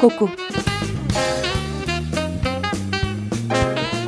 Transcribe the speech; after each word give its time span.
Koku 0.00 0.30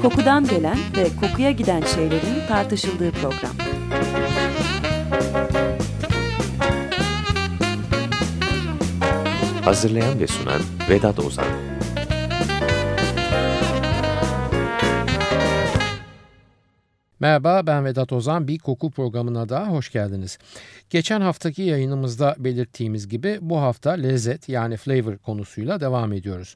Kokudan 0.03 0.47
gelen 0.47 0.79
ve 0.97 1.09
kokuya 1.21 1.51
giden 1.51 1.83
şeylerin 1.83 2.47
tartışıldığı 2.49 3.13
program. 3.13 3.57
Hazırlayan 9.65 10.21
ve 10.21 10.27
sunan 10.27 10.61
Vedat 10.91 11.19
Ozan 11.19 11.47
Merhaba 17.21 17.67
ben 17.67 17.85
Vedat 17.85 18.13
Ozan. 18.13 18.49
Bir 18.49 18.59
koku 18.59 18.91
programına 18.91 19.49
da 19.49 19.67
hoş 19.67 19.93
geldiniz. 19.93 20.39
Geçen 20.91 21.21
haftaki 21.21 21.63
yayınımızda 21.63 22.37
belirttiğimiz 22.39 23.09
gibi 23.09 23.39
bu 23.41 23.61
hafta 23.61 23.91
lezzet 23.91 24.49
yani 24.49 24.77
flavor 24.77 25.19
konusuyla 25.19 25.81
devam 25.81 26.13
ediyoruz. 26.13 26.55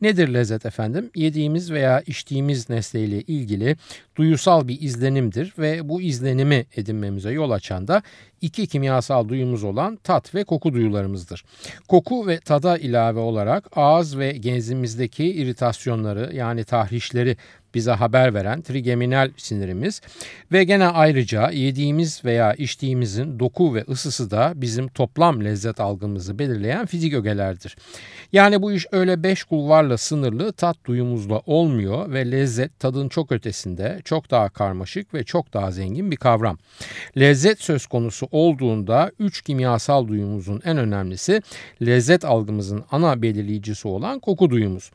Nedir 0.00 0.34
lezzet 0.34 0.66
efendim? 0.66 1.10
Yediğimiz 1.14 1.70
veya 1.70 2.00
içtiğimiz 2.06 2.70
nesneyle 2.70 3.22
ilgili 3.22 3.76
duyusal 4.16 4.68
bir 4.68 4.80
izlenimdir 4.80 5.52
ve 5.58 5.88
bu 5.88 6.02
izlenimi 6.02 6.66
edinmemize 6.76 7.30
yol 7.30 7.50
açan 7.50 7.88
da 7.88 8.02
iki 8.40 8.66
kimyasal 8.66 9.28
duyumuz 9.28 9.64
olan 9.64 9.96
tat 9.96 10.34
ve 10.34 10.44
koku 10.44 10.72
duyularımızdır. 10.72 11.44
Koku 11.88 12.26
ve 12.26 12.40
tada 12.40 12.78
ilave 12.78 13.20
olarak 13.20 13.64
ağız 13.76 14.18
ve 14.18 14.32
genzimizdeki 14.32 15.24
iritasyonları 15.24 16.30
yani 16.34 16.64
tahrişleri 16.64 17.36
bize 17.76 17.90
haber 17.90 18.34
veren 18.34 18.62
trigeminal 18.62 19.30
sinirimiz 19.36 20.00
ve 20.52 20.64
gene 20.64 20.86
ayrıca 20.86 21.50
yediğimiz 21.50 22.24
veya 22.24 22.54
içtiğimizin 22.54 23.38
doku 23.38 23.74
ve 23.74 23.84
ısısı 23.88 24.30
da 24.30 24.52
bizim 24.56 24.88
toplam 24.88 25.44
lezzet 25.44 25.80
algımızı 25.80 26.38
belirleyen 26.38 26.86
fizik 26.86 27.14
ögelerdir. 27.14 27.76
Yani 28.32 28.62
bu 28.62 28.72
iş 28.72 28.86
öyle 28.92 29.22
beş 29.22 29.44
kulvarla 29.44 29.98
sınırlı 29.98 30.52
tat 30.52 30.76
duyumuzla 30.84 31.38
olmuyor 31.46 32.12
ve 32.12 32.30
lezzet 32.30 32.80
tadın 32.80 33.08
çok 33.08 33.32
ötesinde 33.32 34.00
çok 34.04 34.30
daha 34.30 34.48
karmaşık 34.48 35.14
ve 35.14 35.24
çok 35.24 35.52
daha 35.52 35.70
zengin 35.70 36.10
bir 36.10 36.16
kavram. 36.16 36.58
Lezzet 37.18 37.62
söz 37.62 37.86
konusu 37.86 38.25
olduğunda 38.30 39.10
üç 39.18 39.42
kimyasal 39.42 40.08
duyumuzun 40.08 40.60
en 40.64 40.76
önemlisi 40.76 41.42
lezzet 41.82 42.24
algımızın 42.24 42.84
ana 42.90 43.22
belirleyicisi 43.22 43.88
olan 43.88 44.18
koku 44.18 44.50
duyumuz. 44.50 44.90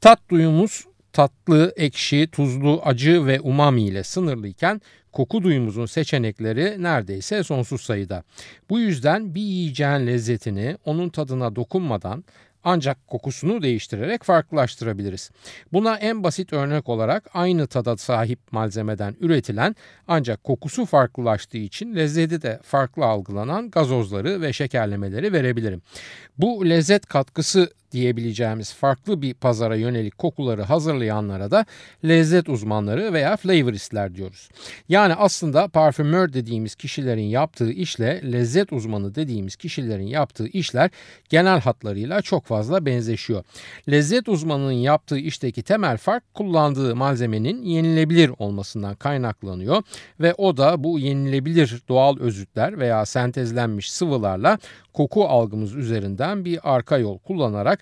Tat 0.00 0.20
duyumuz 0.30 0.84
tatlı, 1.12 1.72
ekşi, 1.76 2.28
tuzlu, 2.32 2.80
acı 2.84 3.26
ve 3.26 3.40
umami 3.40 3.82
ile 3.82 4.02
sınırlıyken 4.04 4.80
koku 5.12 5.42
duyumuzun 5.42 5.86
seçenekleri 5.86 6.82
neredeyse 6.82 7.44
sonsuz 7.44 7.80
sayıda. 7.80 8.22
Bu 8.70 8.78
yüzden 8.78 9.34
bir 9.34 9.40
yiyeceğin 9.40 10.06
lezzetini 10.06 10.76
onun 10.84 11.08
tadına 11.08 11.56
dokunmadan 11.56 12.24
ancak 12.64 13.06
kokusunu 13.06 13.62
değiştirerek 13.62 14.24
farklılaştırabiliriz. 14.24 15.30
Buna 15.72 15.96
en 15.96 16.24
basit 16.24 16.52
örnek 16.52 16.88
olarak 16.88 17.30
aynı 17.34 17.66
tada 17.66 17.96
sahip 17.96 18.38
malzemeden 18.52 19.16
üretilen 19.20 19.76
ancak 20.08 20.44
kokusu 20.44 20.86
farklılaştığı 20.86 21.58
için 21.58 21.94
lezzeti 21.94 22.42
de 22.42 22.60
farklı 22.62 23.04
algılanan 23.04 23.70
gazozları 23.70 24.40
ve 24.40 24.52
şekerlemeleri 24.52 25.32
verebilirim. 25.32 25.82
Bu 26.38 26.68
lezzet 26.68 27.06
katkısı 27.06 27.70
diyebileceğimiz 27.92 28.74
farklı 28.74 29.22
bir 29.22 29.34
pazara 29.34 29.76
yönelik 29.76 30.18
kokuları 30.18 30.62
hazırlayanlara 30.62 31.50
da 31.50 31.66
lezzet 32.04 32.48
uzmanları 32.48 33.12
veya 33.12 33.36
flavoristler 33.36 34.14
diyoruz. 34.14 34.48
Yani 34.88 35.14
aslında 35.14 35.68
parfümör 35.68 36.32
dediğimiz 36.32 36.74
kişilerin 36.74 37.22
yaptığı 37.22 37.72
işle 37.72 38.32
lezzet 38.32 38.72
uzmanı 38.72 39.14
dediğimiz 39.14 39.56
kişilerin 39.56 40.06
yaptığı 40.06 40.48
işler 40.48 40.90
genel 41.28 41.60
hatlarıyla 41.60 42.22
çok 42.22 42.44
fazla 42.44 42.86
benzeşiyor. 42.86 43.44
Lezzet 43.90 44.28
uzmanının 44.28 44.72
yaptığı 44.72 45.18
işteki 45.18 45.62
temel 45.62 45.96
fark 45.96 46.34
kullandığı 46.34 46.96
malzemenin 46.96 47.62
yenilebilir 47.62 48.30
olmasından 48.38 48.94
kaynaklanıyor 48.94 49.82
ve 50.20 50.34
o 50.34 50.56
da 50.56 50.84
bu 50.84 50.98
yenilebilir 50.98 51.82
doğal 51.88 52.18
özütler 52.20 52.78
veya 52.78 53.06
sentezlenmiş 53.06 53.92
sıvılarla 53.92 54.58
koku 54.92 55.24
algımız 55.24 55.74
üzerinden 55.74 56.44
bir 56.44 56.74
arka 56.74 56.98
yol 56.98 57.18
kullanarak 57.18 57.81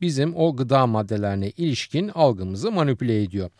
bizim 0.00 0.36
o 0.36 0.56
gıda 0.56 0.86
maddelerine 0.86 1.50
ilişkin 1.50 2.08
algımızı 2.08 2.72
manipüle 2.72 3.22
ediyor. 3.22 3.50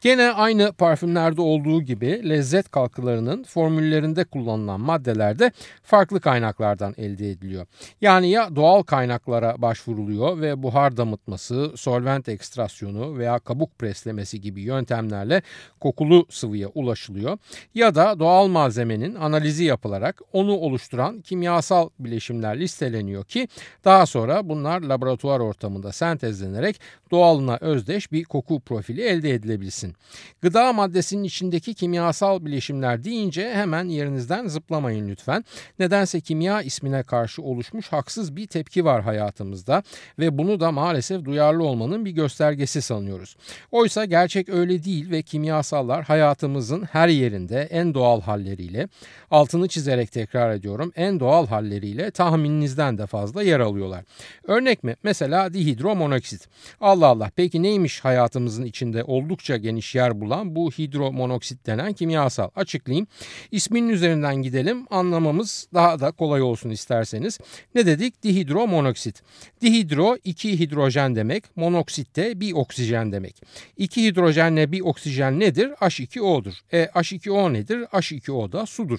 Gene 0.00 0.30
aynı 0.32 0.72
parfümlerde 0.72 1.40
olduğu 1.40 1.82
gibi 1.82 2.28
lezzet 2.28 2.70
kalkılarının 2.70 3.44
formüllerinde 3.44 4.24
kullanılan 4.24 4.80
maddelerde 4.80 5.52
farklı 5.82 6.20
kaynaklardan 6.20 6.94
elde 6.98 7.30
ediliyor. 7.30 7.66
Yani 8.00 8.30
ya 8.30 8.56
doğal 8.56 8.82
kaynaklara 8.82 9.62
başvuruluyor 9.62 10.40
ve 10.40 10.62
buhar 10.62 10.96
damıtması, 10.96 11.72
solvent 11.76 12.28
ekstrasyonu 12.28 13.18
veya 13.18 13.38
kabuk 13.38 13.78
preslemesi 13.78 14.40
gibi 14.40 14.62
yöntemlerle 14.62 15.42
kokulu 15.80 16.26
sıvıya 16.30 16.68
ulaşılıyor 16.68 17.38
ya 17.74 17.94
da 17.94 18.18
doğal 18.18 18.46
malzemenin 18.46 19.14
analizi 19.14 19.64
yapılarak 19.64 20.20
onu 20.32 20.52
oluşturan 20.52 21.20
kimyasal 21.20 21.88
bileşimler 21.98 22.60
listeleniyor 22.60 23.24
ki 23.24 23.48
daha 23.84 24.06
sonra 24.06 24.48
bunlar 24.48 24.80
laboratuvar 24.80 25.40
ortamında 25.40 25.85
ortamında 25.86 25.92
sentezlenerek 25.92 26.80
doğalına 27.10 27.58
özdeş 27.60 28.12
bir 28.12 28.24
koku 28.24 28.60
profili 28.60 29.02
elde 29.02 29.30
edilebilsin. 29.30 29.94
Gıda 30.42 30.72
maddesinin 30.72 31.24
içindeki 31.24 31.74
kimyasal 31.74 32.44
bileşimler 32.44 33.04
deyince 33.04 33.54
hemen 33.54 33.88
yerinizden 33.88 34.48
zıplamayın 34.48 35.08
lütfen. 35.08 35.44
Nedense 35.78 36.20
kimya 36.20 36.62
ismine 36.62 37.02
karşı 37.02 37.42
oluşmuş 37.42 37.88
haksız 37.92 38.36
bir 38.36 38.46
tepki 38.46 38.84
var 38.84 39.02
hayatımızda 39.02 39.82
ve 40.18 40.30
bunu 40.30 40.60
da 40.60 40.72
maalesef 40.72 41.24
duyarlı 41.24 41.64
olmanın 41.64 42.04
bir 42.04 42.10
göstergesi 42.14 42.82
sanıyoruz. 42.82 43.36
Oysa 43.70 44.04
gerçek 44.04 44.48
öyle 44.48 44.84
değil 44.84 45.10
ve 45.10 45.22
kimyasallar 45.22 46.04
hayatımızın 46.04 46.82
her 46.82 47.08
yerinde 47.08 47.68
en 47.70 47.94
doğal 47.94 48.20
halleriyle, 48.20 48.88
altını 49.30 49.68
çizerek 49.68 50.12
tekrar 50.12 50.50
ediyorum, 50.54 50.92
en 50.96 51.20
doğal 51.20 51.46
halleriyle 51.46 52.10
tahmininizden 52.10 52.98
de 52.98 53.06
fazla 53.06 53.42
yer 53.42 53.60
alıyorlar. 53.60 54.04
Örnek 54.44 54.84
mi? 54.84 54.96
Mesela 55.02 55.52
dihidrojen 55.52 55.75
hidromonoksit. 55.76 56.48
Allah 56.80 57.06
Allah 57.06 57.30
peki 57.36 57.62
neymiş 57.62 58.00
hayatımızın 58.00 58.64
içinde 58.64 59.04
oldukça 59.04 59.56
geniş 59.56 59.94
yer 59.94 60.20
bulan 60.20 60.56
bu 60.56 60.70
hidromonoksit 60.70 61.66
denen 61.66 61.92
kimyasal? 61.92 62.48
Açıklayayım. 62.56 63.06
İsminin 63.50 63.88
üzerinden 63.88 64.36
gidelim 64.36 64.86
anlamamız 64.90 65.68
daha 65.74 66.00
da 66.00 66.10
kolay 66.10 66.42
olsun 66.42 66.70
isterseniz. 66.70 67.38
Ne 67.74 67.86
dedik? 67.86 68.22
Dihidromonoksit. 68.22 69.22
Dihidro 69.60 70.16
iki 70.24 70.58
hidrojen 70.60 71.16
demek, 71.16 71.56
monoksit 71.56 72.16
de 72.16 72.40
bir 72.40 72.52
oksijen 72.52 73.12
demek. 73.12 73.42
İki 73.76 74.04
hidrojenle 74.04 74.72
bir 74.72 74.80
oksijen 74.80 75.40
nedir? 75.40 75.68
H2O'dur. 75.68 76.54
E 76.72 76.84
H2O 76.84 77.52
nedir? 77.52 77.78
H2O 77.78 78.52
da 78.52 78.66
sudur. 78.66 78.98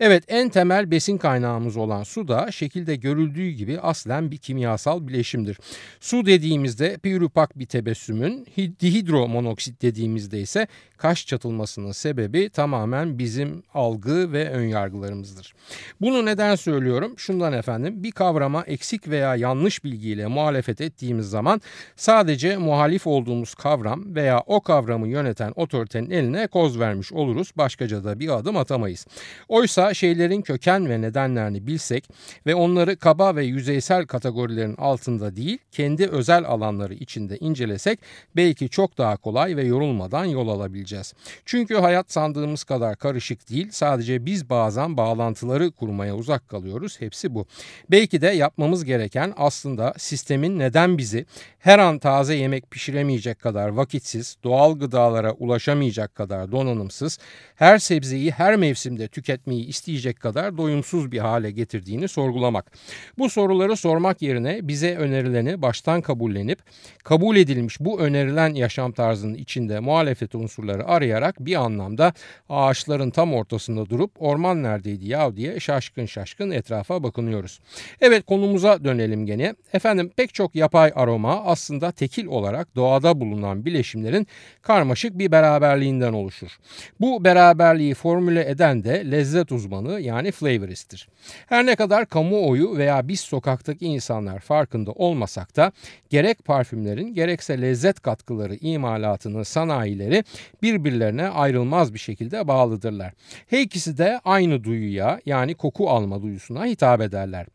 Evet 0.00 0.24
en 0.28 0.48
temel 0.48 0.90
besin 0.90 1.18
kaynağımız 1.18 1.76
olan 1.76 2.02
su 2.02 2.28
da 2.28 2.52
şekilde 2.52 2.96
görüldüğü 2.96 3.50
gibi 3.50 3.80
aslen 3.80 4.30
bir 4.30 4.38
kimyasal 4.38 5.08
bileşimdir. 5.08 5.58
Su 6.00 6.15
dediğimizde 6.26 6.96
pürüpak 6.96 7.58
bir 7.58 7.66
tebessümün, 7.66 8.46
dihidromonoksit 8.80 9.82
dediğimizde 9.82 10.40
ise 10.40 10.66
kaş 10.96 11.26
çatılmasının 11.26 11.92
sebebi 11.92 12.50
tamamen 12.50 13.18
bizim 13.18 13.62
algı 13.74 14.32
ve 14.32 14.50
önyargılarımızdır. 14.50 15.54
Bunu 16.00 16.26
neden 16.26 16.54
söylüyorum? 16.54 17.14
Şundan 17.16 17.52
efendim 17.52 18.02
bir 18.02 18.12
kavrama 18.12 18.62
eksik 18.62 19.08
veya 19.08 19.36
yanlış 19.36 19.84
bilgiyle 19.84 20.26
muhalefet 20.26 20.80
ettiğimiz 20.80 21.30
zaman 21.30 21.60
sadece 21.96 22.56
muhalif 22.56 23.06
olduğumuz 23.06 23.54
kavram 23.54 24.14
veya 24.14 24.42
o 24.46 24.60
kavramı 24.60 25.08
yöneten 25.08 25.52
otoritenin 25.56 26.10
eline 26.10 26.46
koz 26.46 26.78
vermiş 26.78 27.12
oluruz. 27.12 27.52
Başkaca 27.56 28.04
da 28.04 28.20
bir 28.20 28.28
adım 28.38 28.56
atamayız. 28.56 29.06
Oysa 29.48 29.94
şeylerin 29.94 30.42
köken 30.42 30.88
ve 30.88 31.00
nedenlerini 31.00 31.66
bilsek 31.66 32.08
ve 32.46 32.54
onları 32.54 32.96
kaba 32.96 33.36
ve 33.36 33.44
yüzeysel 33.44 34.06
kategorilerin 34.06 34.76
altında 34.76 35.36
değil 35.36 35.58
kendi 35.72 36.05
özel 36.08 36.44
alanları 36.44 36.94
içinde 36.94 37.38
incelesek 37.38 37.98
belki 38.36 38.68
çok 38.68 38.98
daha 38.98 39.16
kolay 39.16 39.56
ve 39.56 39.64
yorulmadan 39.64 40.24
yol 40.24 40.48
alabileceğiz. 40.48 41.14
Çünkü 41.44 41.74
hayat 41.74 42.12
sandığımız 42.12 42.64
kadar 42.64 42.96
karışık 42.96 43.50
değil. 43.50 43.68
Sadece 43.70 44.26
biz 44.26 44.50
bazen 44.50 44.96
bağlantıları 44.96 45.70
kurmaya 45.70 46.16
uzak 46.16 46.48
kalıyoruz. 46.48 47.00
Hepsi 47.00 47.34
bu. 47.34 47.46
Belki 47.90 48.20
de 48.20 48.26
yapmamız 48.26 48.84
gereken 48.84 49.34
aslında 49.36 49.94
sistemin 49.98 50.58
neden 50.58 50.98
bizi 50.98 51.26
her 51.58 51.78
an 51.78 51.98
taze 51.98 52.34
yemek 52.34 52.70
pişiremeyecek 52.70 53.38
kadar 53.38 53.68
vakitsiz, 53.68 54.36
doğal 54.44 54.78
gıdalara 54.78 55.32
ulaşamayacak 55.32 56.14
kadar 56.14 56.52
donanımsız, 56.52 57.18
her 57.54 57.78
sebzeyi 57.78 58.30
her 58.30 58.56
mevsimde 58.56 59.08
tüketmeyi 59.08 59.66
isteyecek 59.66 60.20
kadar 60.20 60.58
doyumsuz 60.58 61.12
bir 61.12 61.18
hale 61.18 61.50
getirdiğini 61.50 62.08
sorgulamak. 62.08 62.72
Bu 63.18 63.30
soruları 63.30 63.76
sormak 63.76 64.22
yerine 64.22 64.68
bize 64.68 64.96
önerileni 64.96 65.62
baştan 65.62 65.95
doğrudan 65.96 66.00
kabullenip 66.02 66.58
kabul 67.04 67.36
edilmiş 67.36 67.80
bu 67.80 68.00
önerilen 68.00 68.54
yaşam 68.54 68.92
tarzının 68.92 69.34
içinde 69.34 69.80
muhalefet 69.80 70.34
unsurları 70.34 70.86
arayarak 70.86 71.36
bir 71.40 71.54
anlamda 71.54 72.12
ağaçların 72.48 73.10
tam 73.10 73.34
ortasında 73.34 73.90
durup 73.90 74.10
orman 74.18 74.62
neredeydi 74.62 75.08
ya 75.08 75.36
diye 75.36 75.60
şaşkın 75.60 76.06
şaşkın 76.06 76.50
etrafa 76.50 77.02
bakınıyoruz. 77.02 77.60
Evet 78.00 78.26
konumuza 78.26 78.84
dönelim 78.84 79.26
gene. 79.26 79.54
Efendim 79.72 80.10
pek 80.16 80.34
çok 80.34 80.54
yapay 80.54 80.92
aroma 80.94 81.44
aslında 81.44 81.92
tekil 81.92 82.26
olarak 82.26 82.76
doğada 82.76 83.20
bulunan 83.20 83.64
bileşimlerin 83.64 84.26
karmaşık 84.62 85.18
bir 85.18 85.30
beraberliğinden 85.30 86.12
oluşur. 86.12 86.58
Bu 87.00 87.24
beraberliği 87.24 87.94
formüle 87.94 88.50
eden 88.50 88.84
de 88.84 89.10
lezzet 89.10 89.52
uzmanı 89.52 90.00
yani 90.00 90.32
flavorist'tir. 90.32 91.08
Her 91.48 91.66
ne 91.66 91.76
kadar 91.76 92.06
kamuoyu 92.06 92.76
veya 92.76 93.08
biz 93.08 93.20
sokaktaki 93.20 93.86
insanlar 93.86 94.40
farkında 94.40 94.92
olmasak 94.92 95.56
da 95.56 95.72
gerek 96.10 96.44
parfümlerin 96.44 97.14
gerekse 97.14 97.60
lezzet 97.60 98.00
katkıları 98.00 98.54
imalatının 98.54 99.42
sanayileri 99.42 100.24
birbirlerine 100.62 101.28
ayrılmaz 101.28 101.94
bir 101.94 101.98
şekilde 101.98 102.48
bağlıdırlar. 102.48 103.12
Her 103.46 103.60
ikisi 103.60 103.98
de 103.98 104.20
aynı 104.24 104.64
duyuya 104.64 105.20
yani 105.26 105.54
koku 105.54 105.90
alma 105.90 106.22
duyusuna 106.22 106.66
hitap 106.66 107.00
ederler 107.00 107.46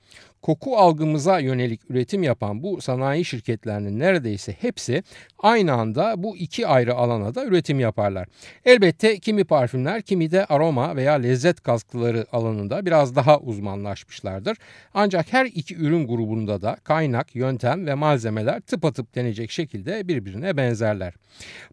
koku 0.42 0.78
algımıza 0.78 1.40
yönelik 1.40 1.82
üretim 1.90 2.24
yapan 2.24 2.64
bu 2.64 2.82
sanayi 2.82 3.26
şirketlerinin 3.26 4.00
neredeyse 4.00 4.56
hepsi 4.60 5.04
aynı 5.40 5.74
anda 5.74 6.24
bu 6.24 6.38
iki 6.38 6.68
ayrı 6.68 6.96
alana 6.96 7.36
da 7.36 7.46
üretim 7.46 7.80
yaparlar. 7.80 8.28
Elbette 8.66 9.20
kimi 9.20 9.44
parfümler 9.44 10.02
kimi 10.02 10.32
de 10.32 10.46
aroma 10.46 10.96
veya 10.96 11.14
lezzet 11.14 11.62
katkıları 11.62 12.26
alanında 12.32 12.86
biraz 12.86 13.16
daha 13.16 13.40
uzmanlaşmışlardır. 13.40 14.58
Ancak 14.94 15.34
her 15.34 15.46
iki 15.46 15.76
ürün 15.76 16.08
grubunda 16.08 16.62
da 16.62 16.78
kaynak, 16.84 17.36
yöntem 17.36 17.86
ve 17.86 17.94
malzemeler 17.94 18.62
tıpatıp 18.62 19.16
denecek 19.16 19.52
şekilde 19.52 20.08
birbirine 20.08 20.58
benzerler. 20.58 21.14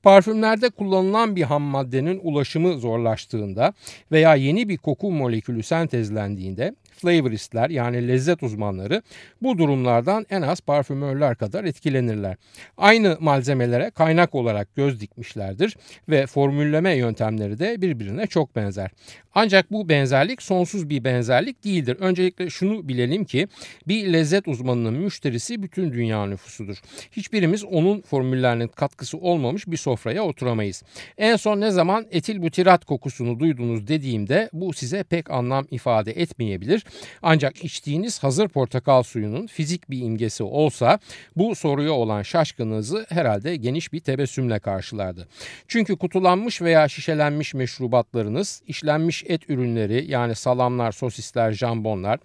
Parfümlerde 0.03 0.70
kullanılan 0.70 1.37
bir 1.37 1.43
ham 1.43 1.62
maddenin 1.62 2.20
ulaşımı 2.23 2.79
zorlaştığında 2.79 3.73
veya 4.12 4.35
yeni 4.35 4.69
bir 4.69 4.76
koku 4.76 5.11
molekülü 5.11 5.62
sentezlendiğinde 5.62 6.75
flavoristler 7.00 7.71
yani 7.71 8.09
lezzet 8.09 8.43
uzmanları 8.43 9.03
bu 9.43 9.59
durumlardan 9.59 10.27
en 10.31 10.43
az 10.43 10.61
parfümörler 10.61 11.37
kadar 11.37 11.65
etkilenirler. 11.65 12.37
Aynı 12.77 13.17
malzemelere 13.21 13.91
kaynak 13.91 14.35
olarak 14.35 14.75
göz 14.77 15.00
dikmişlerdir 15.00 15.77
ve 16.09 16.27
formülleme 16.27 16.97
yöntemleri 16.97 17.59
de 17.59 17.83
birbirine 17.83 18.27
çok 18.27 18.56
benzer. 18.56 18.91
Ancak 19.40 19.73
bu 19.73 19.88
benzerlik 19.88 20.43
sonsuz 20.43 20.90
bir 20.90 21.05
benzerlik 21.05 21.64
değildir. 21.64 21.96
Öncelikle 22.00 22.50
şunu 22.50 22.88
bilelim 22.88 23.25
ki 23.25 23.49
bir 23.88 24.12
lezzet 24.12 24.49
uzmanının 24.49 24.94
müşterisi 24.94 25.62
bütün 25.62 25.93
dünya 25.93 26.26
nüfusudur. 26.26 26.76
Hiçbirimiz 27.12 27.64
onun 27.64 28.00
formüllerinin 28.00 28.69
katkısı 28.69 29.19
olmamış 29.19 29.67
bir 29.67 29.76
sofraya 29.76 30.25
oturamayız. 30.25 30.82
En 31.19 31.37
son 31.37 31.61
ne 31.61 31.70
zaman 31.70 32.06
etil 32.11 32.43
butirat 32.43 32.85
kokusunu 32.85 33.40
duydunuz 33.40 33.87
dediğimde 33.87 34.50
bu 34.52 34.73
size 34.73 35.02
pek 35.02 35.31
anlam 35.31 35.67
ifade 35.70 36.12
etmeyebilir. 36.12 36.84
Ancak 37.23 37.64
içtiğiniz 37.64 38.23
hazır 38.23 38.49
portakal 38.49 39.02
suyunun 39.02 39.46
fizik 39.46 39.91
bir 39.91 40.02
imgesi 40.02 40.43
olsa 40.43 40.99
bu 41.37 41.55
soruya 41.55 41.93
olan 41.93 42.23
şaşkınlığınızı 42.23 43.06
herhalde 43.08 43.56
geniş 43.56 43.93
bir 43.93 44.00
tebessümle 44.00 44.58
karşılardı. 44.58 45.29
Çünkü 45.69 45.96
kutulanmış 45.96 46.62
veya 46.62 46.88
şişelenmiş 46.88 47.55
meşrubatlarınız, 47.55 48.62
işlenmiş 48.67 49.28
et 49.31 49.51
ürünleri 49.51 50.05
yani 50.09 50.35
salamlar, 50.35 50.93
sosisler, 50.93 51.53
jambonlar 51.53 52.19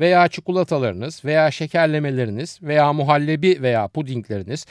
veya 0.00 0.28
çikolatalarınız 0.28 1.24
veya 1.24 1.50
şekerlemeleriniz 1.50 2.58
veya 2.62 2.92
muhallebi 2.92 3.62
veya 3.62 3.88
pudingleriniz 3.88 4.66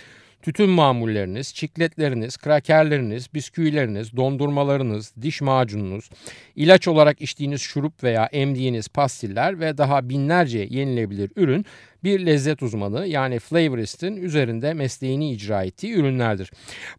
Tütün 0.46 0.70
mamulleriniz, 0.70 1.54
çikletleriniz, 1.54 2.38
krakerleriniz, 2.38 3.34
bisküvileriniz, 3.34 4.18
dondurmalarınız, 4.18 5.14
diş 5.22 5.42
macununuz, 5.42 6.10
ilaç 6.56 6.88
olarak 6.88 7.22
içtiğiniz 7.22 7.62
şurup 7.62 8.04
veya 8.04 8.26
emdiğiniz 8.26 8.88
pastiller 8.88 9.60
ve 9.60 9.78
daha 9.78 10.10
binlerce 10.10 10.68
yenilebilir 10.70 11.32
ürün 11.36 11.66
bir 12.04 12.26
lezzet 12.26 12.64
uzmanı 12.64 13.08
yani 13.08 13.40
flavorist'in 13.40 14.16
üzerinde 14.16 14.74
mesleğini 14.74 15.32
icra 15.32 15.64
ettiği 15.64 15.94
ürünlerdir. 15.94 16.52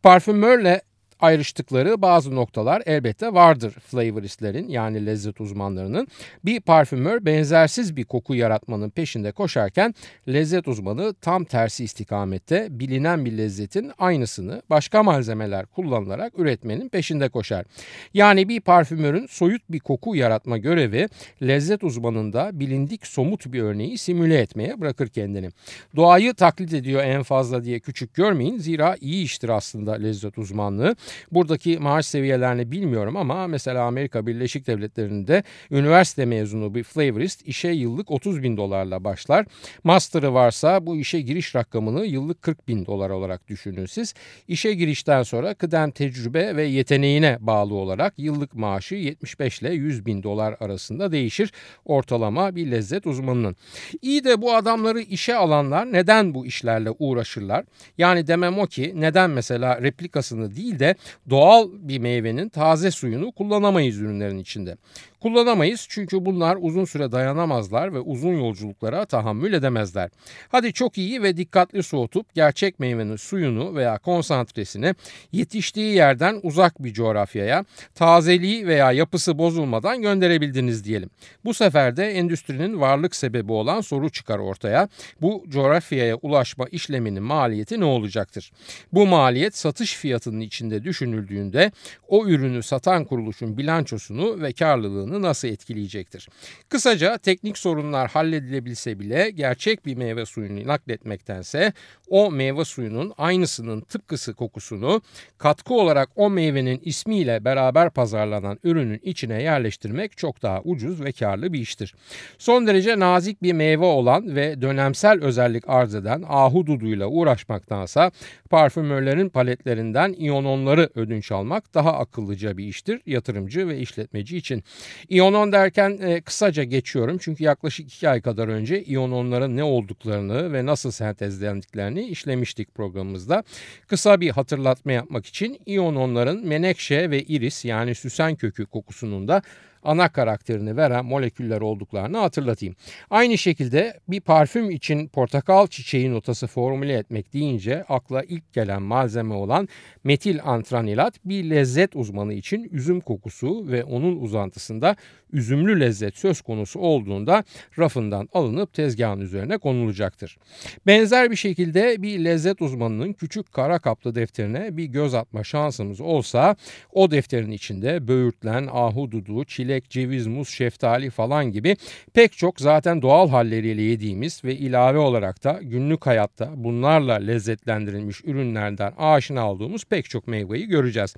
Parfümörle 0.02 0.80
ayrıştıkları 1.20 2.02
bazı 2.02 2.34
noktalar 2.34 2.82
elbette 2.86 3.34
vardır 3.34 3.70
flavoristlerin 3.70 4.68
yani 4.68 5.06
lezzet 5.06 5.40
uzmanlarının. 5.40 6.08
Bir 6.44 6.60
parfümör 6.60 7.24
benzersiz 7.24 7.96
bir 7.96 8.04
koku 8.04 8.34
yaratmanın 8.34 8.90
peşinde 8.90 9.32
koşarken 9.32 9.94
lezzet 10.28 10.68
uzmanı 10.68 11.14
tam 11.14 11.44
tersi 11.44 11.84
istikamette 11.84 12.66
bilinen 12.70 13.24
bir 13.24 13.38
lezzetin 13.38 13.92
aynısını 13.98 14.62
başka 14.70 15.02
malzemeler 15.02 15.66
kullanılarak 15.66 16.38
üretmenin 16.38 16.88
peşinde 16.88 17.28
koşar. 17.28 17.66
Yani 18.14 18.48
bir 18.48 18.60
parfümörün 18.60 19.26
soyut 19.26 19.62
bir 19.68 19.80
koku 19.80 20.16
yaratma 20.16 20.58
görevi 20.58 21.08
lezzet 21.42 21.84
uzmanında 21.84 22.50
bilindik 22.52 23.06
somut 23.06 23.52
bir 23.52 23.62
örneği 23.62 23.98
simüle 23.98 24.38
etmeye 24.38 24.80
bırakır 24.80 25.08
kendini. 25.08 25.50
Doğayı 25.96 26.34
taklit 26.34 26.74
ediyor 26.74 27.02
en 27.04 27.22
fazla 27.22 27.64
diye 27.64 27.80
küçük 27.80 28.14
görmeyin 28.14 28.58
zira 28.58 28.96
iyi 29.00 29.24
iştir 29.24 29.48
aslında 29.48 29.92
lezzet 29.92 30.38
uzmanlığı. 30.38 30.96
Buradaki 31.32 31.78
maaş 31.78 32.06
seviyelerini 32.06 32.70
bilmiyorum 32.70 33.16
ama 33.16 33.46
mesela 33.46 33.84
Amerika 33.84 34.26
Birleşik 34.26 34.66
Devletleri'nde 34.66 35.42
üniversite 35.70 36.26
mezunu 36.26 36.74
bir 36.74 36.82
flavorist 36.82 37.48
işe 37.48 37.68
yıllık 37.68 38.10
30 38.10 38.42
bin 38.42 38.56
dolarla 38.56 39.04
başlar. 39.04 39.46
Master'ı 39.84 40.34
varsa 40.34 40.86
bu 40.86 40.96
işe 40.96 41.20
giriş 41.20 41.54
rakamını 41.54 42.06
yıllık 42.06 42.42
40 42.42 42.68
bin 42.68 42.86
dolar 42.86 43.10
olarak 43.10 43.48
düşünün 43.48 43.86
siz. 43.86 44.14
İşe 44.48 44.74
girişten 44.74 45.22
sonra 45.22 45.54
kıdem 45.54 45.90
tecrübe 45.90 46.56
ve 46.56 46.64
yeteneğine 46.64 47.38
bağlı 47.40 47.74
olarak 47.74 48.14
yıllık 48.18 48.54
maaşı 48.54 48.94
75 48.94 49.60
ile 49.60 49.74
100 49.74 50.06
bin 50.06 50.22
dolar 50.22 50.56
arasında 50.60 51.12
değişir 51.12 51.52
ortalama 51.84 52.56
bir 52.56 52.70
lezzet 52.70 53.06
uzmanının. 53.06 53.56
İyi 54.02 54.24
de 54.24 54.42
bu 54.42 54.54
adamları 54.54 55.00
işe 55.00 55.34
alanlar 55.34 55.92
neden 55.92 56.34
bu 56.34 56.46
işlerle 56.46 56.90
uğraşırlar? 56.98 57.64
Yani 57.98 58.26
demem 58.26 58.58
o 58.58 58.66
ki 58.66 58.92
neden 58.96 59.30
mesela 59.30 59.82
replikasını 59.82 60.56
değil 60.56 60.78
de 60.78 60.95
doğal 61.30 61.68
bir 61.72 61.98
meyvenin 61.98 62.48
taze 62.48 62.90
suyunu 62.90 63.32
kullanamayız 63.32 63.98
ürünlerin 63.98 64.38
içinde. 64.38 64.76
Kullanamayız 65.20 65.86
çünkü 65.88 66.24
bunlar 66.24 66.58
uzun 66.60 66.84
süre 66.84 67.12
dayanamazlar 67.12 67.94
ve 67.94 68.00
uzun 68.00 68.32
yolculuklara 68.32 69.04
tahammül 69.04 69.52
edemezler. 69.52 70.10
Hadi 70.48 70.72
çok 70.72 70.98
iyi 70.98 71.22
ve 71.22 71.36
dikkatli 71.36 71.82
soğutup 71.82 72.34
gerçek 72.34 72.80
meyvenin 72.80 73.16
suyunu 73.16 73.74
veya 73.74 73.98
konsantresini 73.98 74.94
yetiştiği 75.32 75.94
yerden 75.94 76.40
uzak 76.42 76.84
bir 76.84 76.92
coğrafyaya 76.92 77.64
tazeliği 77.94 78.66
veya 78.66 78.92
yapısı 78.92 79.38
bozulmadan 79.38 80.02
gönderebildiniz 80.02 80.84
diyelim. 80.84 81.10
Bu 81.44 81.54
sefer 81.54 81.96
de 81.96 82.10
endüstrinin 82.10 82.80
varlık 82.80 83.16
sebebi 83.16 83.52
olan 83.52 83.80
soru 83.80 84.10
çıkar 84.10 84.38
ortaya. 84.38 84.88
Bu 85.20 85.44
coğrafyaya 85.48 86.16
ulaşma 86.16 86.66
işleminin 86.66 87.22
maliyeti 87.22 87.80
ne 87.80 87.84
olacaktır? 87.84 88.52
Bu 88.92 89.06
maliyet 89.06 89.56
satış 89.56 89.96
fiyatının 89.96 90.40
içinde 90.40 90.84
düşünüldüğünde 90.84 91.72
o 92.08 92.26
ürünü 92.26 92.62
satan 92.62 93.04
kuruluşun 93.04 93.58
bilançosunu 93.58 94.42
ve 94.42 94.52
karlılığını 94.52 95.15
hayatını 95.16 95.22
nasıl 95.22 95.48
etkileyecektir? 95.48 96.28
Kısaca 96.68 97.18
teknik 97.18 97.58
sorunlar 97.58 98.10
halledilebilse 98.10 98.98
bile 98.98 99.30
gerçek 99.30 99.86
bir 99.86 99.96
meyve 99.96 100.26
suyunu 100.26 100.66
nakletmektense 100.66 101.72
o 102.08 102.30
meyve 102.30 102.64
suyunun 102.64 103.12
aynısının 103.18 103.80
tıpkısı 103.80 104.34
kokusunu 104.34 105.02
katkı 105.38 105.74
olarak 105.74 106.08
o 106.16 106.30
meyvenin 106.30 106.80
ismiyle 106.84 107.44
beraber 107.44 107.90
pazarlanan 107.90 108.58
ürünün 108.64 109.00
içine 109.02 109.42
yerleştirmek 109.42 110.16
çok 110.16 110.42
daha 110.42 110.60
ucuz 110.64 111.00
ve 111.00 111.12
karlı 111.12 111.52
bir 111.52 111.60
iştir. 111.60 111.94
Son 112.38 112.66
derece 112.66 112.98
nazik 112.98 113.42
bir 113.42 113.52
meyve 113.52 113.84
olan 113.84 114.36
ve 114.36 114.62
dönemsel 114.62 115.22
özellik 115.22 115.68
arz 115.68 115.94
eden 115.94 116.24
ahududuyla 116.28 117.06
uğraşmaktansa 117.06 118.10
parfümörlerin 118.50 119.28
paletlerinden 119.28 120.12
iyononları 120.12 120.90
ödünç 120.94 121.32
almak 121.32 121.74
daha 121.74 121.92
akıllıca 121.92 122.56
bir 122.56 122.64
iştir 122.64 123.00
yatırımcı 123.06 123.68
ve 123.68 123.78
işletmeci 123.78 124.36
için. 124.36 124.64
İyonon 125.08 125.52
derken 125.52 125.98
e, 126.02 126.20
kısaca 126.20 126.62
geçiyorum 126.62 127.18
çünkü 127.18 127.44
yaklaşık 127.44 127.86
iki 127.86 128.08
ay 128.08 128.20
kadar 128.20 128.48
önce 128.48 128.82
iyononların 128.82 129.56
ne 129.56 129.64
olduklarını 129.64 130.52
ve 130.52 130.66
nasıl 130.66 130.90
sentezlendiklerini 130.90 132.02
işlemiştik 132.02 132.74
programımızda. 132.74 133.42
Kısa 133.86 134.20
bir 134.20 134.30
hatırlatma 134.30 134.92
yapmak 134.92 135.26
için 135.26 135.58
iyononların 135.66 136.46
menekşe 136.46 137.10
ve 137.10 137.22
iris 137.22 137.64
yani 137.64 137.94
süsen 137.94 138.36
kökü 138.36 138.66
kokusunun 138.66 139.28
da 139.28 139.42
ana 139.86 140.08
karakterini 140.08 140.76
veren 140.76 141.04
moleküller 141.04 141.60
olduklarını 141.60 142.18
hatırlatayım. 142.18 142.74
Aynı 143.10 143.38
şekilde 143.38 144.00
bir 144.08 144.20
parfüm 144.20 144.70
için 144.70 145.08
portakal 145.08 145.66
çiçeği 145.66 146.12
notası 146.12 146.46
formüle 146.46 146.94
etmek 146.94 147.32
deyince 147.32 147.84
akla 147.88 148.22
ilk 148.22 148.52
gelen 148.52 148.82
malzeme 148.82 149.34
olan 149.34 149.68
metil 150.04 150.38
antranilat 150.44 151.14
bir 151.24 151.50
lezzet 151.50 151.96
uzmanı 151.96 152.32
için 152.34 152.68
üzüm 152.72 153.00
kokusu 153.00 153.70
ve 153.70 153.84
onun 153.84 154.16
uzantısında 154.16 154.96
üzümlü 155.32 155.80
lezzet 155.80 156.16
söz 156.16 156.40
konusu 156.40 156.80
olduğunda 156.80 157.44
rafından 157.78 158.28
alınıp 158.32 158.72
tezgahın 158.72 159.20
üzerine 159.20 159.58
konulacaktır. 159.58 160.38
Benzer 160.86 161.30
bir 161.30 161.36
şekilde 161.36 162.02
bir 162.02 162.24
lezzet 162.24 162.62
uzmanının 162.62 163.12
küçük 163.12 163.52
kara 163.52 163.78
kaplı 163.78 164.14
defterine 164.14 164.76
bir 164.76 164.84
göz 164.84 165.14
atma 165.14 165.44
şansımız 165.44 166.00
olsa 166.00 166.56
o 166.92 167.10
defterin 167.10 167.50
içinde 167.50 168.08
böğürtlen, 168.08 168.68
ahududu, 168.72 169.44
çilek, 169.76 169.90
ceviz, 169.90 170.26
muz, 170.26 170.48
şeftali 170.48 171.10
falan 171.10 171.52
gibi 171.52 171.76
pek 172.14 172.32
çok 172.32 172.60
zaten 172.60 173.02
doğal 173.02 173.28
halleriyle 173.28 173.82
yediğimiz 173.82 174.44
ve 174.44 174.54
ilave 174.54 174.98
olarak 174.98 175.44
da 175.44 175.60
günlük 175.62 176.06
hayatta 176.06 176.50
bunlarla 176.56 177.14
lezzetlendirilmiş 177.14 178.24
ürünlerden 178.24 178.92
aşina 178.98 179.50
olduğumuz 179.50 179.84
pek 179.84 180.10
çok 180.10 180.26
meyveyi 180.26 180.66
göreceğiz. 180.66 181.14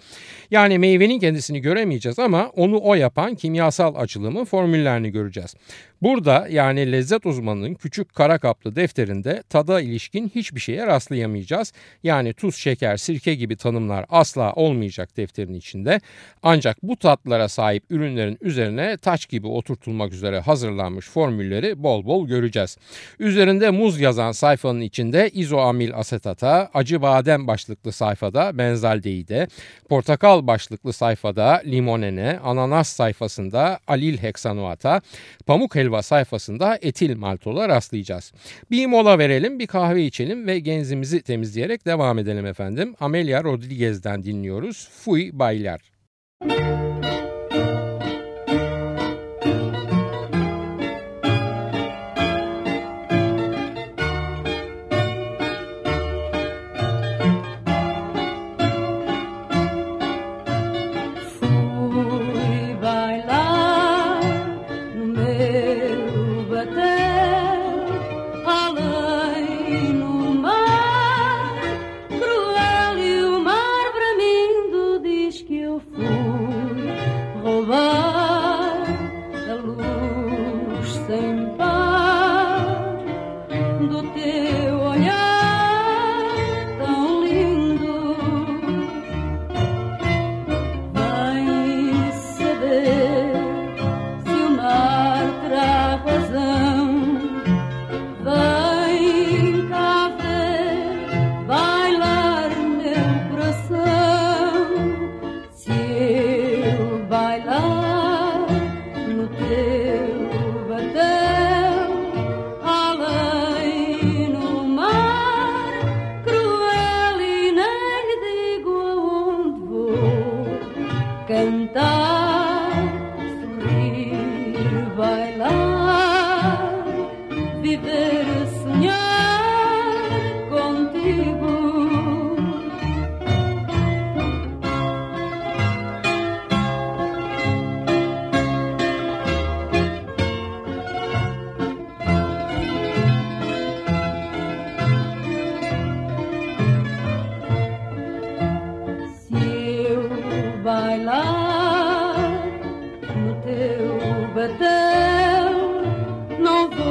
Yani 0.50 0.78
meyvenin 0.78 1.18
kendisini 1.18 1.60
göremeyeceğiz 1.60 2.18
ama 2.18 2.48
onu 2.56 2.80
o 2.82 2.94
yapan 2.94 3.34
kimyasal 3.34 3.94
açılımı 3.94 4.44
formüllerini 4.44 5.10
göreceğiz. 5.10 5.54
Burada 6.02 6.46
yani 6.50 6.92
lezzet 6.92 7.26
uzmanının 7.26 7.74
küçük 7.74 8.14
kara 8.14 8.38
kaplı 8.38 8.76
defterinde 8.76 9.42
tada 9.50 9.80
ilişkin 9.80 10.30
hiçbir 10.34 10.60
şeye 10.60 10.86
rastlayamayacağız. 10.86 11.72
Yani 12.02 12.32
tuz, 12.32 12.56
şeker, 12.56 12.96
sirke 12.96 13.34
gibi 13.34 13.56
tanımlar 13.56 14.04
asla 14.08 14.52
olmayacak 14.52 15.16
defterin 15.16 15.54
içinde. 15.54 16.00
Ancak 16.42 16.82
bu 16.82 16.96
tatlara 16.96 17.48
sahip 17.48 17.84
ürünlerin 17.90 18.38
üzerine 18.48 18.96
taç 18.96 19.28
gibi 19.28 19.46
oturtulmak 19.46 20.12
üzere 20.12 20.40
hazırlanmış 20.40 21.08
formülleri 21.08 21.82
bol 21.82 22.04
bol 22.04 22.28
göreceğiz. 22.28 22.76
Üzerinde 23.18 23.70
muz 23.70 24.00
yazan 24.00 24.32
sayfanın 24.32 24.80
içinde 24.80 25.30
izoamil 25.30 25.94
asetata, 25.94 26.70
acı 26.74 27.02
badem 27.02 27.46
başlıklı 27.46 27.92
sayfada 27.92 28.58
benzaldeide, 28.58 29.48
portakal 29.88 30.46
başlıklı 30.46 30.92
sayfada 30.92 31.62
limonene, 31.66 32.38
ananas 32.44 32.88
sayfasında 32.88 33.78
alil 33.88 34.18
heksanoata, 34.18 35.00
pamuk 35.46 35.74
helva 35.74 36.02
sayfasında 36.02 36.78
etil 36.82 37.16
maltola 37.16 37.68
rastlayacağız. 37.68 38.32
Bir 38.70 38.86
mola 38.86 39.18
verelim, 39.18 39.58
bir 39.58 39.66
kahve 39.66 40.04
içelim 40.04 40.46
ve 40.46 40.58
genzimizi 40.58 41.22
temizleyerek 41.22 41.86
devam 41.86 42.18
edelim 42.18 42.46
efendim. 42.46 42.94
Amelia 43.00 43.44
Rodriguez'den 43.44 44.22
dinliyoruz. 44.22 44.88
Fui 44.92 45.38
Baylar. 45.38 45.80
Müzik 46.44 46.77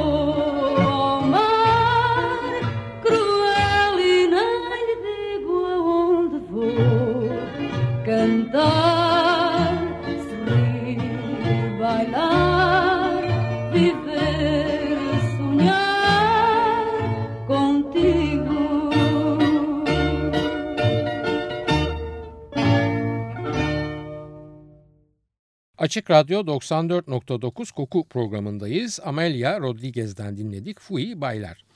Oh. 0.09 0.66
Açık 25.97 26.11
Radyo 26.11 26.39
94.9 26.39 27.73
Koku 27.73 28.03
programındayız. 28.09 28.99
Amelia 29.03 29.59
Rodriguez'den 29.59 30.37
dinledik 30.37 30.79
Fui 30.79 31.21
Baylar. 31.21 31.66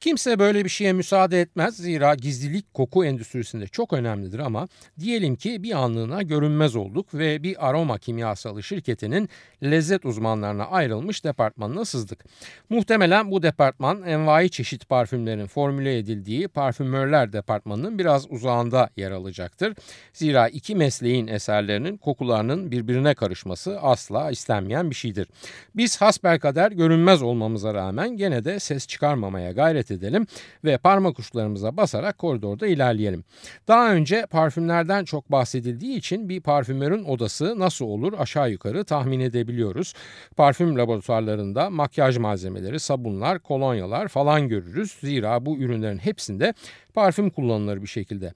Kimse 0.00 0.38
böyle 0.38 0.64
bir 0.64 0.70
şeye 0.70 0.92
müsaade 0.92 1.40
etmez 1.40 1.76
zira 1.76 2.14
gizlilik 2.14 2.74
koku 2.74 3.04
endüstrisinde 3.04 3.66
çok 3.66 3.92
önemlidir 3.92 4.38
ama 4.38 4.68
diyelim 5.00 5.36
ki 5.36 5.62
bir 5.62 5.72
anlığına 5.72 6.22
görünmez 6.22 6.76
olduk 6.76 7.14
ve 7.14 7.42
bir 7.42 7.68
aroma 7.68 7.98
kimyasalı 7.98 8.62
şirketinin 8.62 9.28
lezzet 9.62 10.04
uzmanlarına 10.04 10.64
ayrılmış 10.64 11.24
departmanına 11.24 11.84
sızdık. 11.84 12.24
Muhtemelen 12.70 13.30
bu 13.30 13.42
departman 13.42 14.02
envai 14.02 14.50
çeşit 14.50 14.88
parfümlerin 14.88 15.46
formüle 15.46 15.98
edildiği 15.98 16.48
parfümörler 16.48 17.32
departmanının 17.32 17.98
biraz 17.98 18.30
uzağında 18.30 18.90
yer 18.96 19.10
alacaktır. 19.10 19.74
Zira 20.12 20.48
iki 20.48 20.74
mesleğin 20.74 21.26
eserlerinin 21.26 21.96
kokularının 21.96 22.70
birbirine 22.70 23.14
karışması 23.14 23.80
asla 23.80 24.30
istenmeyen 24.30 24.90
bir 24.90 24.94
şeydir. 24.94 25.28
Biz 25.76 26.00
hasbelkader 26.00 26.72
görünmez 26.72 27.22
olmamıza 27.22 27.74
rağmen 27.74 28.16
gene 28.16 28.44
de 28.44 28.60
ses 28.60 28.86
çıkarmamaya 28.86 29.52
gayret 29.52 29.87
dikkat 29.88 29.90
edelim 29.90 30.26
ve 30.64 30.78
parmak 30.78 31.18
uçlarımıza 31.18 31.76
basarak 31.76 32.18
koridorda 32.18 32.66
ilerleyelim. 32.66 33.24
Daha 33.68 33.92
önce 33.92 34.26
parfümlerden 34.30 35.04
çok 35.04 35.32
bahsedildiği 35.32 35.96
için 35.96 36.28
bir 36.28 36.40
parfümörün 36.40 37.04
odası 37.04 37.58
nasıl 37.58 37.84
olur 37.84 38.12
aşağı 38.18 38.50
yukarı 38.50 38.84
tahmin 38.84 39.20
edebiliyoruz. 39.20 39.94
Parfüm 40.36 40.78
laboratuvarlarında 40.78 41.70
makyaj 41.70 42.18
malzemeleri, 42.18 42.80
sabunlar, 42.80 43.38
kolonyalar 43.38 44.08
falan 44.08 44.48
görürüz. 44.48 44.92
Zira 45.00 45.46
bu 45.46 45.58
ürünlerin 45.58 45.98
hepsinde 45.98 46.54
parfüm 46.94 47.30
kullanılır 47.30 47.82
bir 47.82 47.86
şekilde. 47.86 48.32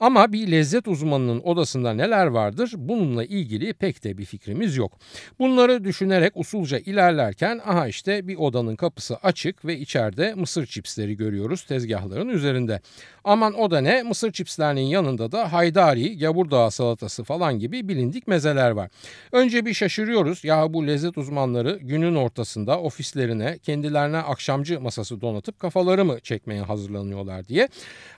Ama 0.00 0.32
bir 0.32 0.50
lezzet 0.50 0.88
uzmanının 0.88 1.40
odasında 1.40 1.94
neler 1.94 2.26
vardır 2.26 2.72
bununla 2.76 3.24
ilgili 3.24 3.72
pek 3.72 4.04
de 4.04 4.18
bir 4.18 4.24
fikrimiz 4.24 4.76
yok. 4.76 4.98
Bunları 5.38 5.84
düşünerek 5.84 6.36
usulca 6.36 6.78
ilerlerken 6.78 7.60
aha 7.64 7.88
işte 7.88 8.28
bir 8.28 8.36
odanın 8.36 8.76
kapısı 8.76 9.16
açık 9.16 9.64
ve 9.64 9.78
içeride 9.78 10.34
mısır 10.34 10.66
çipsi 10.66 10.91
cipsleri 10.92 11.16
görüyoruz 11.16 11.62
tezgahların 11.62 12.28
üzerinde. 12.28 12.80
Aman 13.24 13.54
o 13.54 13.70
da 13.70 13.80
ne 13.80 14.02
mısır 14.02 14.32
cipslerinin 14.32 14.80
yanında 14.80 15.32
da 15.32 15.52
haydari, 15.52 16.18
gavurdağ 16.18 16.70
salatası 16.70 17.24
falan 17.24 17.58
gibi 17.58 17.88
bilindik 17.88 18.28
mezeler 18.28 18.70
var. 18.70 18.90
Önce 19.32 19.66
bir 19.66 19.74
şaşırıyoruz 19.74 20.44
ya 20.44 20.74
bu 20.74 20.86
lezzet 20.86 21.18
uzmanları 21.18 21.78
günün 21.82 22.14
ortasında 22.14 22.80
ofislerine 22.80 23.58
kendilerine 23.58 24.16
akşamcı 24.16 24.80
masası 24.80 25.20
donatıp 25.20 25.58
kafaları 25.58 26.04
mı 26.04 26.20
çekmeye 26.20 26.62
hazırlanıyorlar 26.62 27.48
diye. 27.48 27.68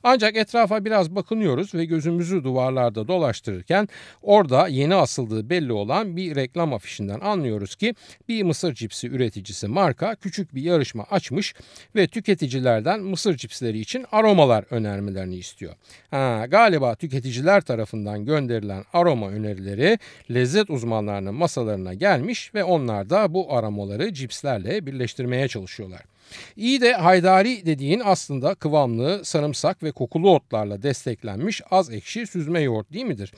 Ancak 0.02 0.37
etrafa 0.37 0.85
biraz 0.85 1.11
bakınıyoruz 1.11 1.75
ve 1.75 1.85
gözümüzü 1.85 2.45
duvarlarda 2.45 3.09
dolaştırırken 3.09 3.88
orada 4.23 4.69
yeni 4.69 4.95
asıldığı 4.95 5.50
belli 5.50 5.73
olan 5.73 6.16
bir 6.16 6.37
reklam 6.37 6.73
afişinden 6.73 7.21
anlıyoruz 7.21 7.76
ki 7.76 7.95
bir 8.28 8.43
mısır 8.43 8.75
cipsi 8.75 9.09
üreticisi 9.09 9.69
marka 9.69 10.14
küçük 10.14 10.54
bir 10.54 10.62
yarışma 10.62 11.04
açmış 11.11 11.54
ve 11.97 12.07
tüketicilerden 12.64 13.00
mısır 13.00 13.37
cipsleri 13.37 13.78
için 13.78 14.06
aromalar 14.12 14.64
önermelerini 14.71 15.37
istiyor. 15.37 15.75
Ha, 16.11 16.47
galiba 16.49 16.94
tüketiciler 16.94 17.61
tarafından 17.61 18.25
gönderilen 18.25 18.85
aroma 18.92 19.30
önerileri 19.30 19.99
lezzet 20.30 20.71
uzmanlarının 20.71 21.35
masalarına 21.35 21.94
gelmiş 21.94 22.54
ve 22.54 22.64
onlar 22.64 23.11
da 23.11 23.35
bu 23.35 23.52
aromaları 23.52 24.14
cipslerle 24.14 24.87
birleştirmeye 24.87 25.49
çalışıyorlar. 25.49 26.13
İyi 26.57 26.81
de 26.81 26.93
haydari 26.93 27.67
dediğin 27.67 28.03
aslında 28.05 28.55
kıvamlı, 28.55 29.25
sarımsak 29.25 29.83
ve 29.83 29.93
kokulu 29.93 30.35
otlarla 30.35 30.83
desteklenmiş 30.83 31.62
az 31.71 31.91
ekşi 31.91 32.26
süzme 32.26 32.61
yoğurt 32.61 32.93
değil 32.93 33.05
midir? 33.05 33.33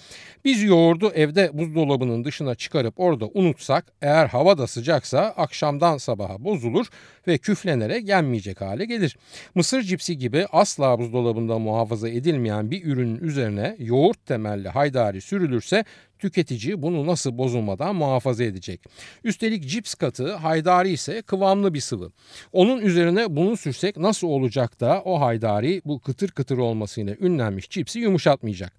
Biz 0.45 0.63
yoğurdu 0.63 1.13
evde 1.15 1.51
buzdolabının 1.53 2.25
dışına 2.25 2.55
çıkarıp 2.55 3.01
orada 3.01 3.27
unutsak 3.35 3.85
eğer 4.03 4.27
hava 4.27 4.59
da 4.59 4.67
sıcaksa 4.67 5.21
akşamdan 5.21 5.99
sabaha 5.99 6.45
bozulur 6.45 6.87
ve 7.27 7.39
küflenerek 7.39 8.09
yenmeyecek 8.09 8.61
hale 8.61 8.85
gelir. 8.85 9.17
Mısır 9.55 9.83
cipsi 9.83 10.19
gibi 10.19 10.47
asla 10.53 10.99
buzdolabında 10.99 11.59
muhafaza 11.59 12.09
edilmeyen 12.09 12.71
bir 12.71 12.85
ürünün 12.85 13.19
üzerine 13.19 13.77
yoğurt 13.79 14.27
temelli 14.27 14.69
haydari 14.69 15.21
sürülürse 15.21 15.85
tüketici 16.19 16.83
bunu 16.83 17.07
nasıl 17.07 17.39
bozulmadan 17.39 17.97
muhafaza 17.97 18.45
edecek. 18.45 18.81
Üstelik 19.25 19.69
cips 19.69 19.95
katı 19.95 20.35
haydari 20.35 20.91
ise 20.91 21.23
kıvamlı 21.23 21.75
bir 21.75 21.81
sıvı. 21.81 22.11
Onun 22.53 22.81
üzerine 22.81 23.37
bunu 23.37 23.57
sürsek 23.57 23.97
nasıl 23.97 24.29
olacak 24.29 24.81
da 24.81 25.03
o 25.05 25.21
haydari 25.21 25.83
bu 25.85 26.01
kıtır 26.01 26.31
kıtır 26.31 26.59
olmasıyla 26.59 27.17
ünlenmiş 27.21 27.71
cipsi 27.71 27.99
yumuşatmayacak. 27.99 28.73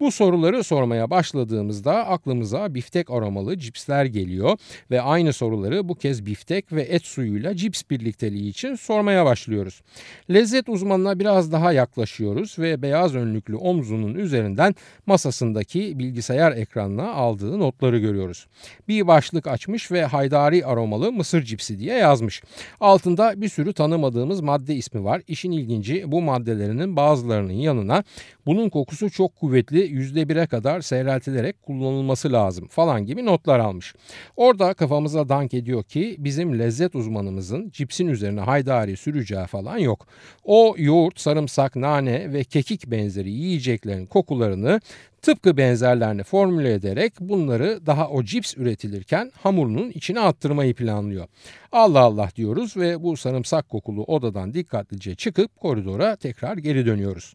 Bu 0.00 0.12
soruları 0.12 0.64
sormaya 0.64 1.10
başladığımızda 1.10 2.06
aklımıza 2.06 2.74
biftek 2.74 3.10
aromalı 3.10 3.58
cipsler 3.58 4.04
geliyor 4.04 4.58
ve 4.90 5.00
aynı 5.00 5.32
soruları 5.32 5.88
bu 5.88 5.94
kez 5.94 6.26
biftek 6.26 6.72
ve 6.72 6.82
et 6.82 7.04
suyuyla 7.04 7.56
cips 7.56 7.82
birlikteliği 7.90 8.48
için 8.48 8.74
sormaya 8.74 9.24
başlıyoruz. 9.24 9.82
Lezzet 10.30 10.68
uzmanına 10.68 11.18
biraz 11.18 11.52
daha 11.52 11.72
yaklaşıyoruz 11.72 12.58
ve 12.58 12.82
beyaz 12.82 13.14
önlüklü 13.14 13.56
omzunun 13.56 14.14
üzerinden 14.14 14.74
masasındaki 15.06 15.98
bilgisayar 15.98 16.52
ekranına 16.76 17.12
aldığı 17.12 17.58
notları 17.58 17.98
görüyoruz. 17.98 18.46
Bir 18.88 19.06
başlık 19.06 19.46
açmış 19.46 19.92
ve 19.92 20.04
haydari 20.04 20.66
aromalı 20.66 21.12
mısır 21.12 21.42
cipsi 21.42 21.78
diye 21.78 21.94
yazmış. 21.94 22.42
Altında 22.80 23.40
bir 23.40 23.48
sürü 23.48 23.72
tanımadığımız 23.72 24.40
madde 24.40 24.74
ismi 24.74 25.04
var. 25.04 25.22
İşin 25.28 25.52
ilginci 25.52 26.04
bu 26.06 26.22
maddelerinin 26.22 26.96
bazılarının 26.96 27.52
yanına 27.52 28.04
bunun 28.46 28.68
kokusu 28.68 29.10
çok 29.10 29.36
kuvvetli 29.36 29.80
%1'e 29.80 30.46
kadar 30.46 30.80
seyreltilerek 30.80 31.62
kullanılması 31.62 32.32
lazım 32.32 32.68
falan 32.68 33.06
gibi 33.06 33.24
notlar 33.24 33.58
almış. 33.58 33.94
Orada 34.36 34.74
kafamıza 34.74 35.28
dank 35.28 35.54
ediyor 35.54 35.82
ki 35.84 36.16
bizim 36.18 36.58
lezzet 36.58 36.94
uzmanımızın 36.94 37.70
cipsin 37.70 38.08
üzerine 38.08 38.40
haydari 38.40 38.96
süreceği 38.96 39.46
falan 39.46 39.78
yok. 39.78 40.06
O 40.44 40.74
yoğurt, 40.78 41.20
sarımsak, 41.20 41.76
nane 41.76 42.32
ve 42.32 42.44
kekik 42.44 42.86
benzeri 42.86 43.30
yiyeceklerin 43.30 44.06
kokularını 44.06 44.80
Tıpkı 45.26 45.56
benzerlerini 45.56 46.22
formüle 46.22 46.72
ederek 46.72 47.12
bunları 47.20 47.86
daha 47.86 48.08
o 48.08 48.24
cips 48.24 48.56
üretilirken 48.56 49.32
hamurunun 49.42 49.90
içine 49.90 50.20
attırmayı 50.20 50.74
planlıyor. 50.74 51.26
Allah 51.72 52.00
Allah 52.00 52.28
diyoruz 52.36 52.76
ve 52.76 53.02
bu 53.02 53.16
sarımsak 53.16 53.68
kokulu 53.68 54.04
odadan 54.04 54.54
dikkatlice 54.54 55.14
çıkıp 55.14 55.56
koridora 55.56 56.16
tekrar 56.16 56.56
geri 56.56 56.86
dönüyoruz. 56.86 57.34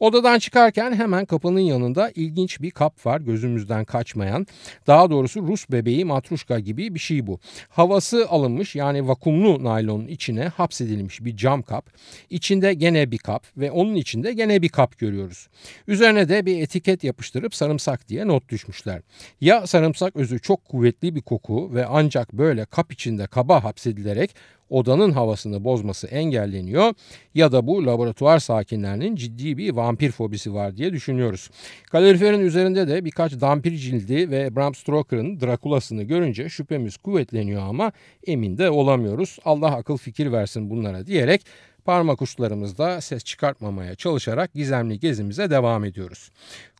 Odadan 0.00 0.38
çıkarken 0.38 0.92
hemen 0.94 1.24
kapının 1.24 1.60
yanında 1.60 2.10
ilginç 2.14 2.60
bir 2.60 2.70
kap 2.70 3.06
var 3.06 3.20
gözümüzden 3.20 3.84
kaçmayan. 3.84 4.46
Daha 4.86 5.10
doğrusu 5.10 5.42
Rus 5.42 5.70
bebeği 5.70 6.04
matruşka 6.04 6.58
gibi 6.58 6.94
bir 6.94 7.00
şey 7.00 7.26
bu. 7.26 7.40
Havası 7.68 8.26
alınmış 8.28 8.76
yani 8.76 9.08
vakumlu 9.08 9.64
naylonun 9.64 10.06
içine 10.06 10.44
hapsedilmiş 10.44 11.24
bir 11.24 11.36
cam 11.36 11.62
kap. 11.62 11.90
İçinde 12.30 12.74
gene 12.74 13.10
bir 13.10 13.18
kap 13.18 13.44
ve 13.56 13.70
onun 13.70 13.94
içinde 13.94 14.32
gene 14.32 14.62
bir 14.62 14.68
kap 14.68 14.98
görüyoruz. 14.98 15.48
Üzerine 15.88 16.28
de 16.28 16.46
bir 16.46 16.62
etiket 16.62 17.04
yapıştırıp 17.32 17.54
sarımsak 17.54 18.08
diye 18.08 18.26
not 18.26 18.48
düşmüşler. 18.48 19.02
Ya 19.40 19.66
sarımsak 19.66 20.16
özü 20.16 20.40
çok 20.40 20.64
kuvvetli 20.64 21.14
bir 21.14 21.22
koku 21.22 21.74
ve 21.74 21.86
ancak 21.86 22.32
böyle 22.32 22.64
kap 22.64 22.92
içinde 22.92 23.26
kaba 23.26 23.64
hapsedilerek 23.64 24.34
odanın 24.70 25.12
havasını 25.12 25.64
bozması 25.64 26.06
engelleniyor 26.06 26.94
ya 27.34 27.52
da 27.52 27.66
bu 27.66 27.86
laboratuvar 27.86 28.38
sakinlerinin 28.38 29.16
ciddi 29.16 29.56
bir 29.56 29.70
vampir 29.70 30.10
fobisi 30.12 30.54
var 30.54 30.76
diye 30.76 30.92
düşünüyoruz. 30.92 31.50
Kaloriferin 31.90 32.40
üzerinde 32.40 32.88
de 32.88 33.04
birkaç 33.04 33.32
dampir 33.32 33.76
cildi 33.76 34.30
ve 34.30 34.56
Bram 34.56 34.74
Stoker'ın 34.74 35.40
Drakula'sını 35.40 36.02
görünce 36.02 36.48
şüphemiz 36.48 36.96
kuvvetleniyor 36.96 37.62
ama 37.62 37.92
emin 38.26 38.58
de 38.58 38.70
olamıyoruz. 38.70 39.38
Allah 39.44 39.76
akıl 39.76 39.96
fikir 39.96 40.32
versin 40.32 40.70
bunlara 40.70 41.06
diyerek 41.06 41.42
parmak 41.84 42.22
uçlarımızda 42.22 43.00
ses 43.00 43.24
çıkartmamaya 43.24 43.94
çalışarak 43.94 44.54
gizemli 44.54 45.00
gezimize 45.00 45.50
devam 45.50 45.84
ediyoruz. 45.84 46.30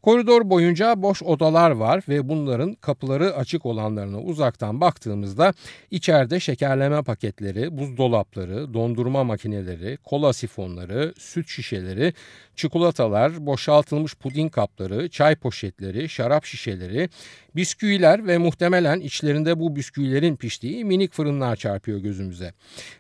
Koridor 0.02 0.50
boyunca 0.50 1.02
boş 1.02 1.22
odalar 1.22 1.70
var 1.70 2.04
ve 2.08 2.28
bunların 2.28 2.74
kapıları 2.74 3.36
açık 3.36 3.66
olanlarına 3.66 4.20
uzaktan 4.20 4.80
baktığımızda 4.80 5.54
içeride 5.90 6.40
şekerleme 6.40 7.02
paketleri, 7.02 7.78
buzdolapları, 7.78 8.74
dondurma 8.74 9.24
makineleri, 9.24 9.96
kola 9.96 10.32
sifonları, 10.32 11.14
süt 11.18 11.48
şişeleri, 11.48 12.14
çikolatalar, 12.56 13.46
boşaltılmış 13.46 14.14
puding 14.14 14.52
kapları, 14.52 15.08
çay 15.08 15.36
poşetleri, 15.36 16.08
şarap 16.08 16.44
şişeleri, 16.44 17.08
bisküviler 17.56 18.26
ve 18.26 18.38
muhtemelen 18.38 19.00
içlerinde 19.00 19.60
bu 19.60 19.76
bisküvilerin 19.76 20.36
piştiği 20.36 20.84
minik 20.84 21.12
fırınlar 21.12 21.56
çarpıyor 21.56 21.98
gözümüze. 21.98 22.52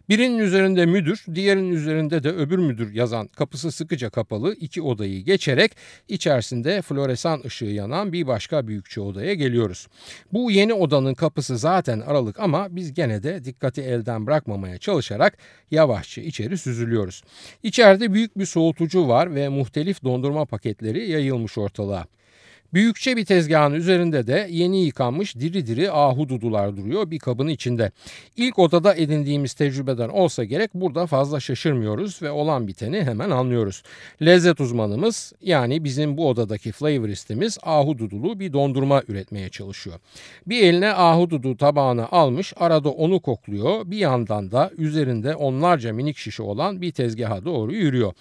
Birinin 0.08 0.38
üzerinde 0.38 0.86
müdür, 0.86 1.24
diğerinin 1.34 1.72
üzerinde 1.72 2.22
de 2.22 2.28
öbür 2.28 2.58
müdür 2.58 2.92
yazan 2.92 3.26
kapısı 3.26 3.72
sıkıca 3.72 4.10
kapalı 4.10 4.54
iki 4.54 4.82
odayı 4.82 5.24
geçerek 5.24 5.72
içerisinde 6.08 6.82
floresan 6.92 7.42
ışığı 7.44 7.64
yanan 7.64 8.12
bir 8.12 8.26
başka 8.26 8.66
büyükçe 8.66 9.00
odaya 9.00 9.34
geliyoruz. 9.34 9.88
Bu 10.32 10.50
yeni 10.50 10.74
odanın 10.74 11.14
kapısı 11.14 11.58
zaten 11.58 12.00
aralık 12.00 12.40
ama 12.40 12.76
biz 12.76 12.94
gene 12.94 13.22
de 13.22 13.44
dikkati 13.44 13.82
elden 13.82 14.26
bırakmamaya 14.26 14.78
çalışarak 14.78 15.38
yavaşça 15.70 16.22
içeri 16.22 16.58
süzülüyoruz. 16.58 17.22
İçeride 17.62 18.12
büyük 18.12 18.38
bir 18.38 18.46
soğutucu 18.46 19.08
var 19.08 19.34
ve 19.34 19.48
muhtelif 19.48 20.04
dondurma 20.04 20.44
paketleri 20.44 21.10
yayılmış 21.10 21.58
ortalığa. 21.58 22.06
Büyükçe 22.74 23.16
bir 23.16 23.24
tezgahın 23.24 23.72
üzerinde 23.72 24.26
de 24.26 24.46
yeni 24.50 24.84
yıkanmış 24.84 25.36
diri 25.36 25.66
diri 25.66 25.92
ahududular 25.92 26.76
duruyor 26.76 27.10
bir 27.10 27.18
kabın 27.18 27.48
içinde. 27.48 27.90
İlk 28.36 28.58
odada 28.58 28.94
edindiğimiz 28.94 29.54
tecrübeden 29.54 30.08
olsa 30.08 30.44
gerek 30.44 30.74
burada 30.74 31.06
fazla 31.06 31.40
şaşırmıyoruz 31.40 32.22
ve 32.22 32.30
olan 32.30 32.68
biteni 32.68 33.04
hemen 33.04 33.30
anlıyoruz. 33.30 33.82
Lezzet 34.22 34.60
uzmanımız 34.60 35.32
yani 35.42 35.84
bizim 35.84 36.16
bu 36.16 36.28
odadaki 36.28 36.72
flavoristimiz 36.72 37.58
ahududulu 37.62 38.40
bir 38.40 38.52
dondurma 38.52 39.02
üretmeye 39.08 39.48
çalışıyor. 39.48 39.96
Bir 40.46 40.62
eline 40.62 40.92
ahududu 40.92 41.56
tabağını 41.56 42.12
almış 42.12 42.52
arada 42.56 42.90
onu 42.90 43.20
kokluyor 43.20 43.90
bir 43.90 43.98
yandan 43.98 44.50
da 44.50 44.70
üzerinde 44.78 45.36
onlarca 45.36 45.92
minik 45.92 46.16
şişe 46.16 46.42
olan 46.42 46.82
bir 46.82 46.92
tezgaha 46.92 47.44
doğru 47.44 47.74
yürüyor. 47.74 48.12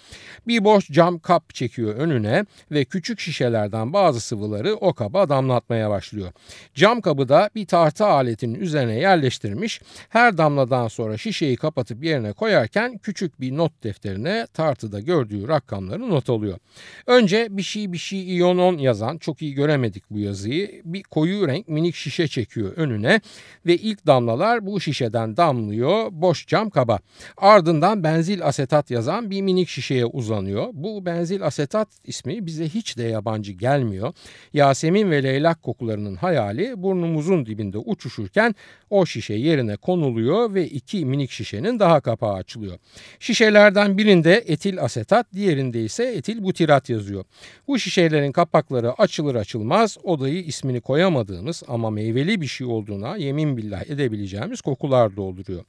Bir 0.46 0.64
boş 0.64 0.88
cam 0.88 1.18
kap 1.18 1.54
çekiyor 1.54 1.94
önüne 1.94 2.44
ve 2.70 2.84
küçük 2.84 3.20
şişelerden 3.20 3.92
bazı 3.92 4.20
sıvıları 4.42 4.74
o 4.74 4.92
kaba 4.92 5.28
damlatmaya 5.28 5.90
başlıyor. 5.90 6.32
Cam 6.74 7.00
kabı 7.00 7.28
da 7.28 7.50
bir 7.54 7.66
tartı 7.66 8.04
aletinin 8.04 8.54
üzerine 8.60 8.94
yerleştirmiş. 8.94 9.80
Her 10.08 10.38
damladan 10.38 10.88
sonra 10.88 11.16
şişeyi 11.18 11.56
kapatıp 11.56 12.04
yerine 12.04 12.32
koyarken 12.32 12.98
küçük 12.98 13.40
bir 13.40 13.56
not 13.56 13.84
defterine 13.84 14.46
tartıda 14.54 15.00
gördüğü 15.00 15.48
rakamları 15.48 16.10
not 16.10 16.30
alıyor. 16.30 16.58
Önce 17.06 17.46
bir 17.50 17.62
şey 17.62 17.92
bir 17.92 17.98
şey 17.98 18.34
iyonon 18.34 18.78
yazan 18.78 19.18
çok 19.18 19.42
iyi 19.42 19.54
göremedik 19.54 20.10
bu 20.10 20.18
yazıyı. 20.18 20.82
Bir 20.84 21.02
koyu 21.02 21.48
renk 21.48 21.68
minik 21.68 21.94
şişe 21.94 22.28
çekiyor 22.28 22.72
önüne 22.76 23.20
ve 23.66 23.76
ilk 23.76 24.06
damlalar 24.06 24.66
bu 24.66 24.80
şişeden 24.80 25.36
damlıyor 25.36 26.08
boş 26.10 26.46
cam 26.46 26.70
kaba. 26.70 26.98
Ardından 27.36 28.04
benzil 28.04 28.46
asetat 28.46 28.90
yazan 28.90 29.30
bir 29.30 29.42
minik 29.42 29.68
şişeye 29.68 30.06
uzanıyor. 30.06 30.68
Bu 30.72 31.06
benzil 31.06 31.46
asetat 31.46 31.88
ismi 32.04 32.46
bize 32.46 32.68
hiç 32.68 32.98
de 32.98 33.02
yabancı 33.02 33.52
gelmiyor. 33.52 34.12
Yasemin 34.52 35.10
ve 35.10 35.22
leylak 35.22 35.62
kokularının 35.62 36.16
hayali 36.16 36.82
burnumuzun 36.82 37.46
dibinde 37.46 37.78
uçuşurken 37.78 38.54
o 38.90 39.06
şişe 39.06 39.34
yerine 39.34 39.76
konuluyor 39.76 40.54
ve 40.54 40.66
iki 40.66 41.06
minik 41.06 41.30
şişenin 41.30 41.78
daha 41.78 42.00
kapağı 42.00 42.34
açılıyor. 42.34 42.78
Şişelerden 43.20 43.98
birinde 43.98 44.44
etil 44.46 44.82
asetat, 44.82 45.26
diğerinde 45.34 45.84
ise 45.84 46.04
etil 46.04 46.42
butirat 46.42 46.90
yazıyor. 46.90 47.24
Bu 47.68 47.78
şişelerin 47.78 48.32
kapakları 48.32 48.92
açılır 48.92 49.34
açılmaz 49.34 49.98
odayı 50.02 50.42
ismini 50.42 50.80
koyamadığımız 50.80 51.62
ama 51.68 51.90
meyveli 51.90 52.40
bir 52.40 52.46
şey 52.46 52.66
olduğuna 52.66 53.16
yemin 53.16 53.56
billah 53.56 53.90
edebileceğimiz 53.90 54.60
kokular 54.60 55.16
dolduruyor. 55.16 55.64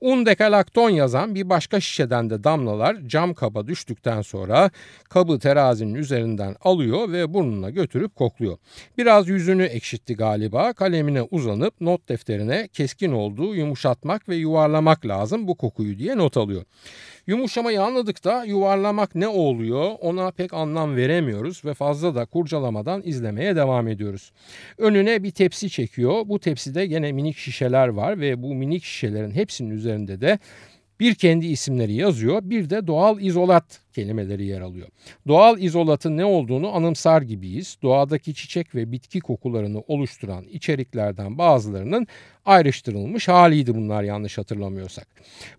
Un 0.00 0.26
dekalakton 0.26 0.90
yazan 0.90 1.34
bir 1.34 1.48
başka 1.48 1.80
şişeden 1.80 2.30
de 2.30 2.44
damlalar 2.44 2.96
cam 3.06 3.34
kaba 3.34 3.66
düştükten 3.66 4.22
sonra 4.22 4.70
kabı 5.08 5.38
terazinin 5.38 5.94
üzerinden 5.94 6.56
alıyor 6.60 7.12
ve 7.12 7.34
burnuna 7.34 7.70
götürüp 7.70 7.99
kokluyor. 8.08 8.58
Biraz 8.98 9.28
yüzünü 9.28 9.64
ekşitti 9.64 10.14
galiba 10.14 10.72
kalemine 10.72 11.22
uzanıp 11.22 11.80
not 11.80 12.08
defterine 12.08 12.68
keskin 12.72 13.12
olduğu 13.12 13.54
yumuşatmak 13.54 14.28
ve 14.28 14.36
yuvarlamak 14.36 15.06
lazım 15.06 15.48
bu 15.48 15.54
kokuyu 15.54 15.98
diye 15.98 16.16
not 16.16 16.36
alıyor. 16.36 16.64
Yumuşamayı 17.26 17.82
anladık 17.82 18.24
da 18.24 18.44
yuvarlamak 18.44 19.14
ne 19.14 19.28
oluyor 19.28 19.90
ona 20.00 20.30
pek 20.30 20.54
anlam 20.54 20.96
veremiyoruz 20.96 21.64
ve 21.64 21.74
fazla 21.74 22.14
da 22.14 22.24
kurcalamadan 22.24 23.02
izlemeye 23.04 23.56
devam 23.56 23.88
ediyoruz. 23.88 24.32
Önüne 24.78 25.22
bir 25.22 25.30
tepsi 25.30 25.70
çekiyor. 25.70 26.22
Bu 26.26 26.40
tepside 26.40 26.86
gene 26.86 27.12
minik 27.12 27.36
şişeler 27.36 27.88
var 27.88 28.20
ve 28.20 28.42
bu 28.42 28.54
minik 28.54 28.84
şişelerin 28.84 29.30
hepsinin 29.30 29.70
üzerinde 29.70 30.20
de 30.20 30.38
bir 31.00 31.14
kendi 31.14 31.46
isimleri 31.46 31.94
yazıyor 31.94 32.40
bir 32.44 32.70
de 32.70 32.86
doğal 32.86 33.20
izolat 33.20 33.80
kelimeleri 33.92 34.46
yer 34.46 34.60
alıyor. 34.60 34.88
Doğal 35.28 35.58
izolatın 35.58 36.16
ne 36.16 36.24
olduğunu 36.24 36.74
anımsar 36.74 37.22
gibiyiz. 37.22 37.76
Doğadaki 37.82 38.34
çiçek 38.34 38.74
ve 38.74 38.92
bitki 38.92 39.20
kokularını 39.20 39.80
oluşturan 39.80 40.44
içeriklerden 40.44 41.38
bazılarının 41.38 42.06
ayrıştırılmış 42.46 43.28
haliydi 43.28 43.74
bunlar 43.74 44.02
yanlış 44.02 44.38
hatırlamıyorsak. 44.38 45.08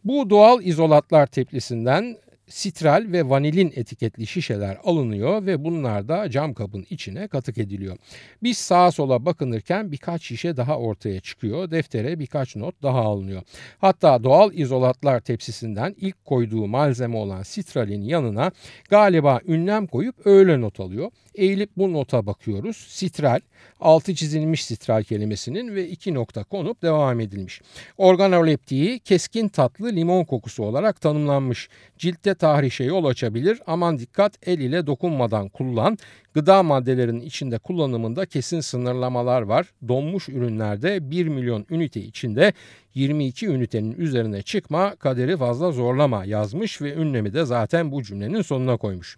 Bu 0.03 0.29
doğal 0.29 0.63
izolatlar 0.63 1.27
teplisinden 1.27 2.17
sitral 2.51 3.05
ve 3.07 3.29
vanilin 3.29 3.73
etiketli 3.75 4.27
şişeler 4.27 4.77
alınıyor 4.83 5.45
ve 5.45 5.63
bunlar 5.63 6.07
da 6.07 6.29
cam 6.29 6.53
kabın 6.53 6.85
içine 6.89 7.27
katık 7.27 7.57
ediliyor. 7.57 7.97
Biz 8.43 8.57
sağa 8.57 8.91
sola 8.91 9.25
bakınırken 9.25 9.91
birkaç 9.91 10.23
şişe 10.23 10.57
daha 10.57 10.77
ortaya 10.77 11.19
çıkıyor. 11.19 11.71
Deftere 11.71 12.19
birkaç 12.19 12.55
not 12.55 12.83
daha 12.83 12.99
alınıyor. 12.99 13.41
Hatta 13.79 14.23
doğal 14.23 14.53
izolatlar 14.53 15.19
tepsisinden 15.19 15.95
ilk 15.97 16.25
koyduğu 16.25 16.67
malzeme 16.67 17.17
olan 17.17 17.43
sitralin 17.43 18.01
yanına 18.01 18.51
galiba 18.89 19.39
ünlem 19.47 19.87
koyup 19.87 20.15
öyle 20.25 20.61
not 20.61 20.79
alıyor. 20.79 21.11
Eğilip 21.35 21.69
bu 21.77 21.93
nota 21.93 22.25
bakıyoruz. 22.25 22.77
Sitral, 22.77 23.39
altı 23.79 24.15
çizilmiş 24.15 24.65
sitral 24.65 25.03
kelimesinin 25.03 25.75
ve 25.75 25.87
iki 25.87 26.13
nokta 26.13 26.43
konup 26.43 26.81
devam 26.81 27.19
edilmiş. 27.19 27.61
Organoleptiği 27.97 28.99
keskin 28.99 29.47
tatlı 29.47 29.91
limon 29.91 30.23
kokusu 30.23 30.63
olarak 30.63 31.01
tanımlanmış. 31.01 31.69
Ciltte 31.97 32.33
tahrişe 32.41 32.83
yol 32.83 33.05
açabilir. 33.05 33.59
Aman 33.67 33.99
dikkat 33.99 34.47
el 34.47 34.59
ile 34.59 34.87
dokunmadan 34.87 35.49
kullan. 35.49 35.97
Gıda 36.33 36.63
maddelerinin 36.63 37.21
içinde 37.21 37.57
kullanımında 37.57 38.25
kesin 38.25 38.59
sınırlamalar 38.59 39.41
var. 39.41 39.65
Donmuş 39.87 40.29
ürünlerde 40.29 41.11
1 41.11 41.27
milyon 41.27 41.65
ünite 41.69 42.01
içinde 42.01 42.53
22 42.93 43.47
ünitenin 43.47 43.95
üzerine 43.97 44.41
çıkma 44.41 44.95
kaderi 44.95 45.37
fazla 45.37 45.71
zorlama 45.71 46.25
yazmış 46.25 46.81
ve 46.81 46.93
ünlemi 46.93 47.33
de 47.33 47.45
zaten 47.45 47.91
bu 47.91 48.03
cümlenin 48.03 48.41
sonuna 48.41 48.77
koymuş. 48.77 49.17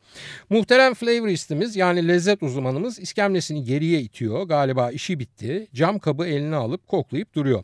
Muhterem 0.50 0.94
flavoristimiz 0.94 1.76
yani 1.76 2.08
lezzet 2.08 2.44
uzmanımız 2.44 3.00
iskemlesini 3.00 3.64
geriye 3.64 4.02
itiyor. 4.02 4.44
Galiba 4.44 4.92
işi 4.92 5.20
bitti. 5.20 5.68
Cam 5.74 6.00
kabı 6.00 6.28
eline 6.28 6.56
alıp 6.56 6.88
koklayıp 6.88 7.36
duruyor. 7.36 7.64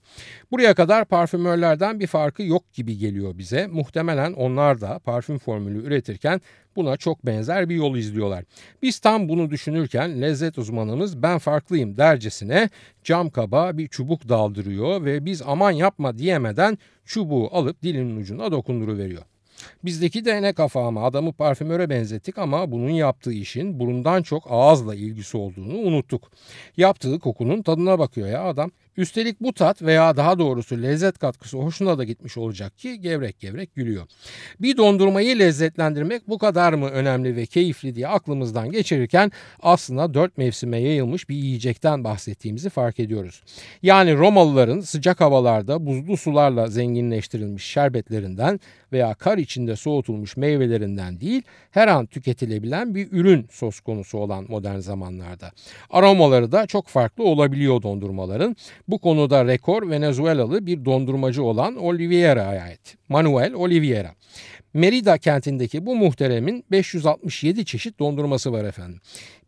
Buraya 0.52 0.74
kadar 0.74 1.06
parfümörlerden 1.06 2.00
bir 2.00 2.08
farkı 2.08 2.44
yok 2.44 2.74
gibi 2.74 2.98
geliyor 2.98 3.38
bize. 3.38 3.68
Muhtemelen 3.68 4.34
onlar 4.34 4.82
da 4.82 5.00
parfüm 5.00 5.38
formülü 5.38 5.88
üretirken 5.88 6.42
buna 6.80 6.98
çok 6.98 7.26
benzer 7.26 7.70
bir 7.70 7.76
yol 7.76 7.98
izliyorlar. 7.98 8.44
Biz 8.82 9.00
tam 9.00 9.30
bunu 9.30 9.50
düşünürken 9.50 10.22
lezzet 10.22 10.58
uzmanımız 10.58 11.24
ben 11.24 11.38
farklıyım 11.38 11.98
dercesine 11.98 12.70
cam 13.04 13.30
kaba 13.30 13.78
bir 13.78 13.88
çubuk 13.88 14.30
daldırıyor 14.30 15.06
ve 15.06 15.26
biz 15.26 15.42
aman 15.46 15.72
yapma 15.72 16.18
diyemeden 16.18 16.78
çubuğu 17.06 17.50
alıp 17.56 17.84
dilinin 17.84 18.22
ucuna 18.22 18.52
dokunduruveriyor. 18.52 19.24
Bizdeki 19.86 20.26
de 20.26 20.42
ne 20.42 20.54
kafa 20.54 20.88
ama 20.88 21.06
adamı 21.06 21.34
parfümöre 21.34 21.90
benzettik 21.90 22.38
ama 22.38 22.72
bunun 22.72 22.90
yaptığı 22.90 23.34
işin 23.34 23.80
burundan 23.80 24.24
çok 24.24 24.44
ağızla 24.50 24.96
ilgisi 24.96 25.38
olduğunu 25.38 25.78
unuttuk. 25.78 26.32
Yaptığı 26.78 27.20
kokunun 27.20 27.62
tadına 27.62 28.00
bakıyor 28.00 28.28
ya 28.28 28.44
adam. 28.44 28.72
Üstelik 29.00 29.42
bu 29.42 29.54
tat 29.54 29.82
veya 29.82 30.18
daha 30.18 30.40
doğrusu 30.40 30.82
lezzet 30.82 31.18
katkısı 31.18 31.58
hoşuna 31.58 31.98
da 31.98 32.04
gitmiş 32.04 32.38
olacak 32.38 32.78
ki 32.78 33.02
gevrek 33.02 33.40
gevrek 33.40 33.76
gülüyor. 33.76 34.08
Bir 34.60 34.78
dondurmayı 34.78 35.40
lezzetlendirmek 35.40 36.30
bu 36.30 36.38
kadar 36.38 36.74
mı 36.74 36.90
önemli 36.90 37.36
ve 37.36 37.46
keyifli 37.46 37.96
diye 37.96 38.08
aklımızdan 38.08 38.72
geçirirken 38.72 39.32
aslında 39.60 40.14
dört 40.14 40.38
mevsime 40.38 40.80
yayılmış 40.80 41.30
bir 41.30 41.36
yiyecekten 41.36 42.04
bahsettiğimizi 42.04 42.70
fark 42.70 43.00
ediyoruz. 43.00 43.44
Yani 43.84 44.18
Romalıların 44.18 44.80
sıcak 44.80 45.22
havalarda 45.22 45.86
buzlu 45.86 46.18
sularla 46.18 46.68
zenginleştirilmiş 46.68 47.64
şerbetlerinden 47.64 48.60
veya 48.92 49.14
kar 49.14 49.38
içinde 49.38 49.76
soğutulmuş 49.76 50.38
meyvelerinden 50.38 51.22
değil 51.22 51.42
her 51.72 51.88
an 51.88 52.06
tüketilebilen 52.06 52.96
bir 52.96 53.12
ürün 53.12 53.48
söz 53.52 53.80
konusu 53.80 54.18
olan 54.18 54.46
modern 54.50 54.80
zamanlarda. 54.80 55.52
Aromaları 55.90 56.52
da 56.52 56.68
çok 56.68 56.88
farklı 56.88 57.24
olabiliyor 57.24 57.82
dondurmaların. 57.82 58.56
Bu 58.90 59.00
konuda 59.00 59.46
rekor 59.46 59.90
Venezuelalı 59.90 60.66
bir 60.66 60.86
dondurmacı 60.86 61.44
olan 61.44 61.76
Oliveira'ya 61.76 62.64
ait. 62.64 62.98
Manuel 63.10 63.54
Oliveira. 63.54 64.12
Merida 64.74 65.18
kentindeki 65.18 65.86
bu 65.86 65.96
muhteremin 65.96 66.66
567 66.72 67.66
çeşit 67.66 68.00
dondurması 68.00 68.52
var 68.52 68.64
efendim. 68.64 69.00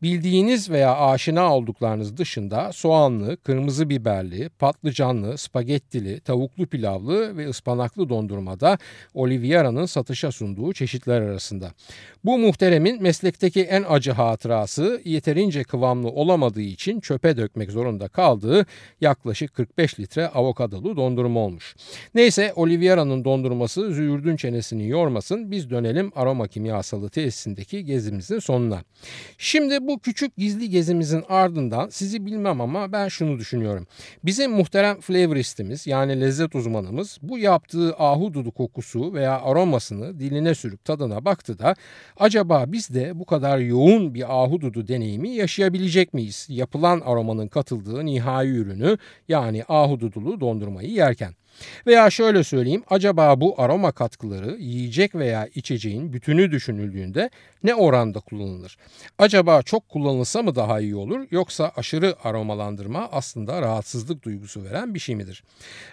Bildiğiniz 0.01 0.69
veya 0.69 0.97
aşina 0.97 1.55
olduklarınız 1.55 2.17
dışında 2.17 2.71
soğanlı, 2.73 3.37
kırmızı 3.37 3.89
biberli, 3.89 4.49
patlıcanlı, 4.49 5.37
spagettili, 5.37 6.19
tavuklu 6.19 6.67
pilavlı 6.67 7.37
ve 7.37 7.49
ıspanaklı 7.49 8.09
dondurmada 8.09 8.77
Oliveira'nın 9.13 9.85
satışa 9.85 10.31
sunduğu 10.31 10.73
çeşitler 10.73 11.21
arasında. 11.21 11.71
Bu 12.25 12.37
muhteremin 12.37 13.03
meslekteki 13.03 13.61
en 13.61 13.85
acı 13.89 14.11
hatırası 14.11 15.01
yeterince 15.05 15.63
kıvamlı 15.63 16.07
olamadığı 16.07 16.61
için 16.61 16.99
çöpe 16.99 17.37
dökmek 17.37 17.71
zorunda 17.71 18.07
kaldığı 18.07 18.65
yaklaşık 19.01 19.53
45 19.53 19.99
litre 19.99 20.27
avokadolu 20.27 20.97
dondurma 20.97 21.39
olmuş. 21.39 21.75
Neyse 22.15 22.53
Oliveira'nın 22.55 23.25
dondurması 23.25 23.93
züğürdün 23.93 24.35
çenesini 24.35 24.87
yormasın 25.11 25.51
biz 25.51 25.69
dönelim 25.69 26.11
aroma 26.15 26.47
kimyasalı 26.47 27.09
tesisindeki 27.09 27.85
gezimizin 27.85 28.39
sonuna. 28.39 28.83
Şimdi 29.37 29.87
bu 29.87 29.99
küçük 29.99 30.37
gizli 30.37 30.69
gezimizin 30.69 31.23
ardından 31.29 31.89
sizi 31.89 32.25
bilmem 32.25 32.61
ama 32.61 32.91
ben 32.91 33.07
şunu 33.07 33.39
düşünüyorum. 33.39 33.87
Bizim 34.23 34.51
muhterem 34.51 35.01
flavoristimiz 35.01 35.87
yani 35.87 36.21
lezzet 36.21 36.55
uzmanımız 36.55 37.17
bu 37.21 37.37
yaptığı 37.37 37.95
ahududu 37.97 38.51
kokusu 38.51 39.13
veya 39.13 39.41
aromasını 39.41 40.19
diline 40.19 40.55
sürüp 40.55 40.85
tadına 40.85 41.25
baktı 41.25 41.59
da 41.59 41.75
acaba 42.17 42.65
biz 42.67 42.89
de 42.89 43.19
bu 43.19 43.25
kadar 43.25 43.57
yoğun 43.59 44.13
bir 44.13 44.43
ahududu 44.43 44.87
deneyimi 44.87 45.29
yaşayabilecek 45.29 46.13
miyiz? 46.13 46.47
Yapılan 46.49 47.01
aromanın 47.05 47.47
katıldığı 47.47 48.05
nihai 48.05 48.47
ürünü 48.47 48.97
yani 49.27 49.63
ahududulu 49.67 50.39
dondurmayı 50.39 50.89
yerken. 50.89 51.33
Veya 51.87 52.09
şöyle 52.09 52.43
söyleyeyim 52.43 52.83
acaba 52.89 53.41
bu 53.41 53.61
aroma 53.61 53.91
katkıları 53.91 54.57
yiyecek 54.59 55.15
veya 55.15 55.47
içeceğin 55.55 56.13
bütünü 56.13 56.51
düşünüldüğünde 56.51 57.29
ne 57.63 57.75
oranda 57.75 58.19
kullanılır? 58.19 58.77
Acaba 59.17 59.61
çok 59.61 59.89
kullanılsa 59.89 60.41
mı 60.41 60.55
daha 60.55 60.79
iyi 60.79 60.95
olur 60.95 61.27
yoksa 61.31 61.71
aşırı 61.75 62.15
aromalandırma 62.23 63.09
aslında 63.11 63.61
rahatsızlık 63.61 64.23
duygusu 64.23 64.63
veren 64.63 64.93
bir 64.93 64.99
şey 64.99 65.15
midir? 65.15 65.43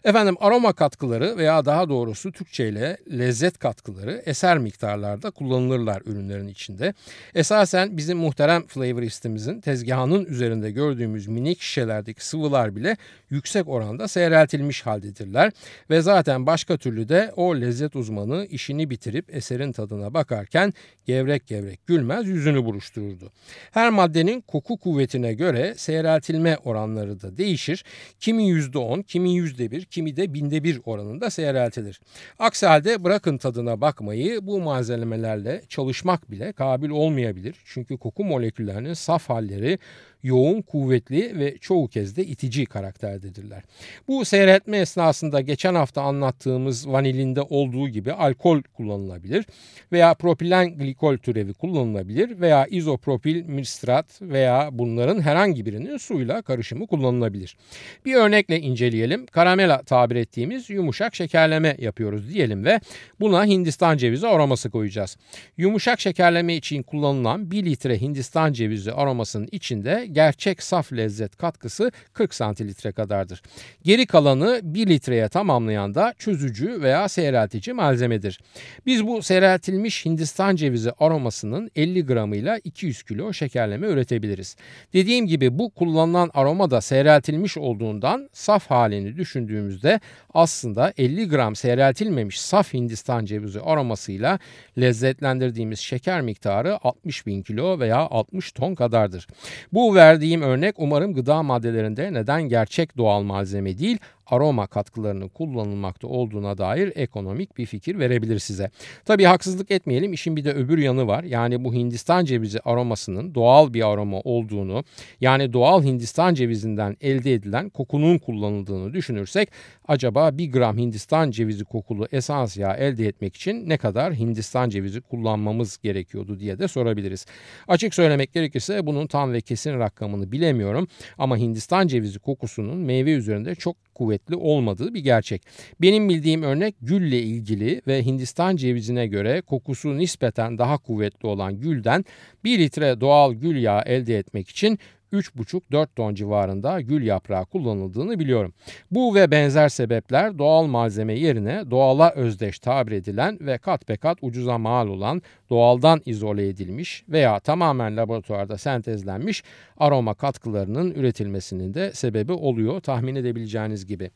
Efendim 0.04 0.36
aroma 0.40 0.72
katkıları 0.72 1.36
veya 1.36 1.64
daha 1.64 1.88
doğrusu 1.88 2.32
Türkçe 2.32 2.68
ile 2.68 2.98
lezzet 3.10 3.58
katkıları 3.58 4.22
eser 4.26 4.58
miktarlarda 4.58 5.30
kullanılırlar 5.30 6.02
ürünlerin 6.06 6.48
içinde. 6.48 6.94
Esasen 7.34 7.96
bizim 7.96 8.18
muhterem 8.18 8.66
flavoristimizin 8.66 9.60
tezgahının 9.60 10.24
üzerinde 10.24 10.70
gördüğümüz 10.70 11.28
minik 11.28 11.60
şişelerdeki 11.60 12.26
sıvılar 12.26 12.76
bile 12.76 12.96
yüksek 13.30 13.68
oranda 13.68 14.08
seyreltilmiş 14.08 14.86
haldedirler 14.86 15.47
ve 15.90 16.00
zaten 16.00 16.46
başka 16.46 16.76
türlü 16.76 17.08
de 17.08 17.32
o 17.36 17.60
lezzet 17.60 17.96
uzmanı 17.96 18.46
işini 18.50 18.90
bitirip 18.90 19.34
eserin 19.34 19.72
tadına 19.72 20.14
bakarken 20.14 20.74
gevrek 21.06 21.46
gevrek 21.46 21.86
gülmez 21.86 22.28
yüzünü 22.28 22.64
buruştururdu. 22.64 23.32
Her 23.70 23.90
maddenin 23.90 24.40
koku 24.40 24.76
kuvvetine 24.76 25.34
göre 25.34 25.74
seyreltilme 25.76 26.56
oranları 26.64 27.22
da 27.22 27.36
değişir. 27.36 27.84
Kimi 28.20 28.42
%10, 28.42 29.02
kimi 29.02 29.30
%1, 29.30 29.84
kimi 29.84 30.16
de 30.16 30.34
binde 30.34 30.64
bir 30.64 30.80
oranında 30.84 31.30
seyreltilir. 31.30 32.00
Aksi 32.38 32.66
halde 32.66 33.04
bırakın 33.04 33.38
tadına 33.38 33.80
bakmayı 33.80 34.46
bu 34.46 34.60
malzemelerle 34.60 35.62
çalışmak 35.68 36.30
bile 36.30 36.52
kabil 36.52 36.90
olmayabilir. 36.90 37.56
Çünkü 37.64 37.96
koku 37.96 38.24
moleküllerinin 38.24 38.94
saf 38.94 39.28
halleri 39.28 39.78
yoğun, 40.22 40.62
kuvvetli 40.62 41.38
ve 41.38 41.58
çoğu 41.58 41.88
kez 41.88 42.16
de 42.16 42.24
itici 42.24 42.66
karakterdedirler. 42.66 43.62
Bu 44.08 44.24
seyretme 44.24 44.78
esnasında 44.78 45.40
geçen 45.40 45.74
hafta 45.74 46.02
anlattığımız 46.02 46.88
vanilinde 46.88 47.42
olduğu 47.42 47.88
gibi 47.88 48.12
alkol 48.12 48.62
kullanılabilir 48.62 49.46
veya 49.92 50.14
propilen 50.14 50.78
glikol 50.78 51.16
türevi 51.16 51.52
kullanılabilir 51.52 52.40
veya 52.40 52.66
izopropil 52.66 53.44
mistrat 53.44 54.22
veya 54.22 54.68
bunların 54.72 55.20
herhangi 55.20 55.66
birinin 55.66 55.96
suyla 55.96 56.42
karışımı 56.42 56.86
kullanılabilir. 56.86 57.56
Bir 58.04 58.14
örnekle 58.14 58.60
inceleyelim. 58.60 59.26
Karamela 59.26 59.82
tabir 59.82 60.16
ettiğimiz 60.16 60.70
yumuşak 60.70 61.14
şekerleme 61.14 61.76
yapıyoruz 61.78 62.34
diyelim 62.34 62.64
ve 62.64 62.80
buna 63.20 63.46
Hindistan 63.46 63.96
cevizi 63.96 64.26
aroması 64.26 64.70
koyacağız. 64.70 65.16
Yumuşak 65.56 66.00
şekerleme 66.00 66.56
için 66.56 66.82
kullanılan 66.82 67.50
1 67.50 67.64
litre 67.64 68.00
Hindistan 68.00 68.52
cevizi 68.52 68.92
aromasının 68.92 69.48
içinde 69.52 70.07
gerçek 70.12 70.62
saf 70.62 70.92
lezzet 70.92 71.36
katkısı 71.36 71.92
40 72.12 72.34
santiltre 72.34 72.92
kadardır. 72.92 73.42
Geri 73.82 74.06
kalanı 74.06 74.60
1 74.62 74.86
litreye 74.86 75.28
tamamlayan 75.28 75.94
da 75.94 76.14
çözücü 76.18 76.82
veya 76.82 77.08
seyreltici 77.08 77.74
malzemedir. 77.74 78.40
Biz 78.86 79.06
bu 79.06 79.22
seyreltilmiş 79.22 80.04
Hindistan 80.04 80.56
cevizi 80.56 80.92
aromasının 80.98 81.70
50 81.76 82.06
gramıyla 82.06 82.58
200 82.64 83.02
kilo 83.02 83.32
şekerleme 83.32 83.86
üretebiliriz. 83.86 84.56
Dediğim 84.92 85.26
gibi 85.26 85.58
bu 85.58 85.70
kullanılan 85.70 86.30
aroma 86.34 86.70
da 86.70 86.80
seyreltilmiş 86.80 87.58
olduğundan 87.58 88.28
saf 88.32 88.70
halini 88.70 89.16
düşündüğümüzde 89.16 90.00
aslında 90.34 90.92
50 90.98 91.28
gram 91.28 91.56
seyreltilmemiş 91.56 92.40
saf 92.40 92.74
Hindistan 92.74 93.24
cevizi 93.24 93.60
aromasıyla 93.60 94.38
lezzetlendirdiğimiz 94.78 95.78
şeker 95.78 96.20
miktarı 96.20 96.78
60 96.82 97.26
bin 97.26 97.42
kilo 97.42 97.78
veya 97.78 97.96
60 97.96 98.52
ton 98.52 98.74
kadardır. 98.74 99.26
Bu 99.72 99.94
verdiğim 99.98 100.42
örnek 100.42 100.74
umarım 100.78 101.14
gıda 101.14 101.42
maddelerinde 101.42 102.12
neden 102.12 102.42
gerçek 102.42 102.96
doğal 102.96 103.22
malzeme 103.22 103.78
değil 103.78 103.98
aroma 104.30 104.66
katkılarının 104.66 105.28
kullanılmakta 105.28 106.08
olduğuna 106.08 106.58
dair 106.58 106.92
ekonomik 106.94 107.58
bir 107.58 107.66
fikir 107.66 107.98
verebilir 107.98 108.38
size. 108.38 108.70
Tabii 109.04 109.24
haksızlık 109.24 109.70
etmeyelim 109.70 110.12
işin 110.12 110.36
bir 110.36 110.44
de 110.44 110.52
öbür 110.52 110.78
yanı 110.78 111.06
var. 111.06 111.24
Yani 111.24 111.64
bu 111.64 111.74
Hindistan 111.74 112.24
cevizi 112.24 112.60
aromasının 112.60 113.34
doğal 113.34 113.74
bir 113.74 113.88
aroma 113.88 114.20
olduğunu 114.20 114.84
yani 115.20 115.52
doğal 115.52 115.82
Hindistan 115.82 116.34
cevizinden 116.34 116.96
elde 117.00 117.34
edilen 117.34 117.68
kokunun 117.68 118.18
kullanıldığını 118.18 118.94
düşünürsek 118.94 119.48
acaba 119.88 120.38
bir 120.38 120.52
gram 120.52 120.78
Hindistan 120.78 121.30
cevizi 121.30 121.64
kokulu 121.64 122.06
esans 122.12 122.56
yağı 122.56 122.76
elde 122.76 123.06
etmek 123.06 123.36
için 123.36 123.68
ne 123.68 123.76
kadar 123.76 124.14
Hindistan 124.14 124.68
cevizi 124.68 125.00
kullanmamız 125.00 125.78
gerekiyordu 125.78 126.40
diye 126.40 126.58
de 126.58 126.68
sorabiliriz. 126.68 127.26
Açık 127.68 127.94
söylemek 127.94 128.32
gerekirse 128.32 128.86
bunun 128.86 129.06
tam 129.06 129.32
ve 129.32 129.40
kesin 129.40 129.78
rakamını 129.78 130.32
bilemiyorum 130.32 130.88
ama 131.18 131.36
Hindistan 131.36 131.86
cevizi 131.86 132.18
kokusunun 132.18 132.76
meyve 132.76 133.12
üzerinde 133.12 133.54
çok 133.54 133.76
kuvvetli 133.98 134.36
olmadığı 134.36 134.94
bir 134.94 135.00
gerçek. 135.00 135.42
Benim 135.80 136.08
bildiğim 136.08 136.42
örnek 136.42 136.74
gülle 136.82 137.22
ilgili 137.22 137.82
ve 137.86 138.04
Hindistan 138.04 138.56
cevizine 138.56 139.06
göre 139.06 139.40
kokusu 139.40 139.98
nispeten 139.98 140.58
daha 140.58 140.78
kuvvetli 140.78 141.26
olan 141.26 141.60
gülden 141.60 142.04
1 142.44 142.58
litre 142.58 143.00
doğal 143.00 143.32
gül 143.32 143.62
yağı 143.62 143.82
elde 143.86 144.18
etmek 144.18 144.48
için 144.48 144.78
3,5-4 145.12 145.86
ton 145.96 146.14
civarında 146.14 146.80
gül 146.80 147.06
yaprağı 147.06 147.46
kullanıldığını 147.46 148.18
biliyorum. 148.18 148.52
Bu 148.90 149.14
ve 149.14 149.30
benzer 149.30 149.68
sebepler 149.68 150.38
doğal 150.38 150.66
malzeme 150.66 151.14
yerine 151.14 151.70
doğala 151.70 152.10
özdeş 152.10 152.58
tabir 152.58 152.92
edilen 152.92 153.38
ve 153.40 153.58
kat 153.58 153.88
be 153.88 153.96
kat 153.96 154.18
ucuza 154.22 154.58
mal 154.58 154.88
olan 154.88 155.22
doğaldan 155.50 156.00
izole 156.06 156.48
edilmiş 156.48 157.04
veya 157.08 157.40
tamamen 157.40 157.96
laboratuvarda 157.96 158.58
sentezlenmiş 158.58 159.42
aroma 159.76 160.14
katkılarının 160.14 160.90
üretilmesinin 160.90 161.74
de 161.74 161.92
sebebi 161.92 162.32
oluyor 162.32 162.80
tahmin 162.80 163.14
edebileceğiniz 163.14 163.86
gibi. 163.86 164.10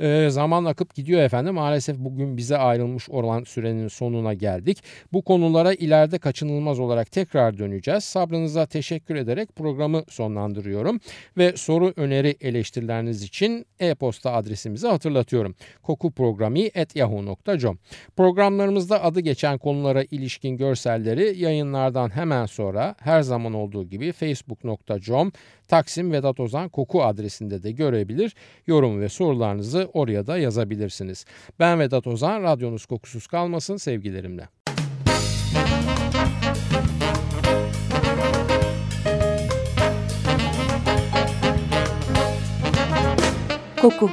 E, 0.00 0.30
zaman 0.30 0.64
akıp 0.64 0.94
gidiyor 0.94 1.22
efendim. 1.22 1.54
Maalesef 1.54 1.98
bugün 1.98 2.36
bize 2.36 2.56
ayrılmış 2.56 3.10
olan 3.10 3.44
sürenin 3.44 3.88
sonuna 3.88 4.34
geldik. 4.34 4.82
Bu 5.12 5.22
konulara 5.22 5.72
ileride 5.74 6.18
kaçınılmaz 6.18 6.80
olarak 6.80 7.12
tekrar 7.12 7.58
döneceğiz. 7.58 8.04
Sabrınıza 8.04 8.66
teşekkür 8.66 9.14
ederek 9.14 9.56
programı 9.56 10.04
sonlandırıyorum. 10.08 11.00
Ve 11.36 11.56
soru, 11.56 11.92
öneri, 11.96 12.36
eleştirileriniz 12.40 13.22
için 13.22 13.66
e-posta 13.80 14.32
adresimizi 14.32 14.86
hatırlatıyorum. 14.88 15.54
kokuprogrami.yahoo.com 15.82 17.78
Programlarımızda 18.16 19.04
adı 19.04 19.20
geçen 19.20 19.58
konulara 19.58 20.04
ilişkin 20.10 20.56
görselleri 20.56 21.38
yayınlardan 21.38 22.10
hemen 22.10 22.46
sonra 22.46 22.94
her 23.00 23.22
zaman 23.22 23.54
olduğu 23.54 23.84
gibi 23.84 24.12
facebook.com 24.12 25.32
Taksim 25.70 26.12
Vedat 26.12 26.40
Ozan 26.40 26.68
Koku 26.68 27.02
adresinde 27.02 27.62
de 27.62 27.70
görebilir. 27.72 28.34
Yorum 28.66 29.00
ve 29.00 29.08
sorularınızı 29.08 29.89
oraya 29.94 30.26
da 30.26 30.38
yazabilirsiniz. 30.38 31.24
Ben 31.58 31.78
Vedat 31.78 32.06
Ozan, 32.06 32.42
radyonuz 32.42 32.86
kokusuz 32.86 33.26
kalmasın 33.26 33.76
sevgilerimle. 33.76 34.48
Koku 43.80 44.10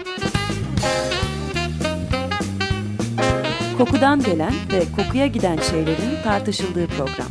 Kokudan 3.78 4.24
gelen 4.24 4.54
ve 4.74 4.84
kokuya 4.96 5.28
giden 5.28 5.58
şeylerin 5.58 6.24
tartışıldığı 6.24 6.88
program. 6.88 7.28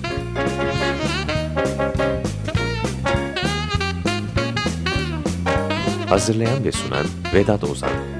Hazırlayan 6.08 6.64
ve 6.64 6.72
sunan 6.72 7.06
Vedat 7.34 7.64
Ozan 7.64 8.15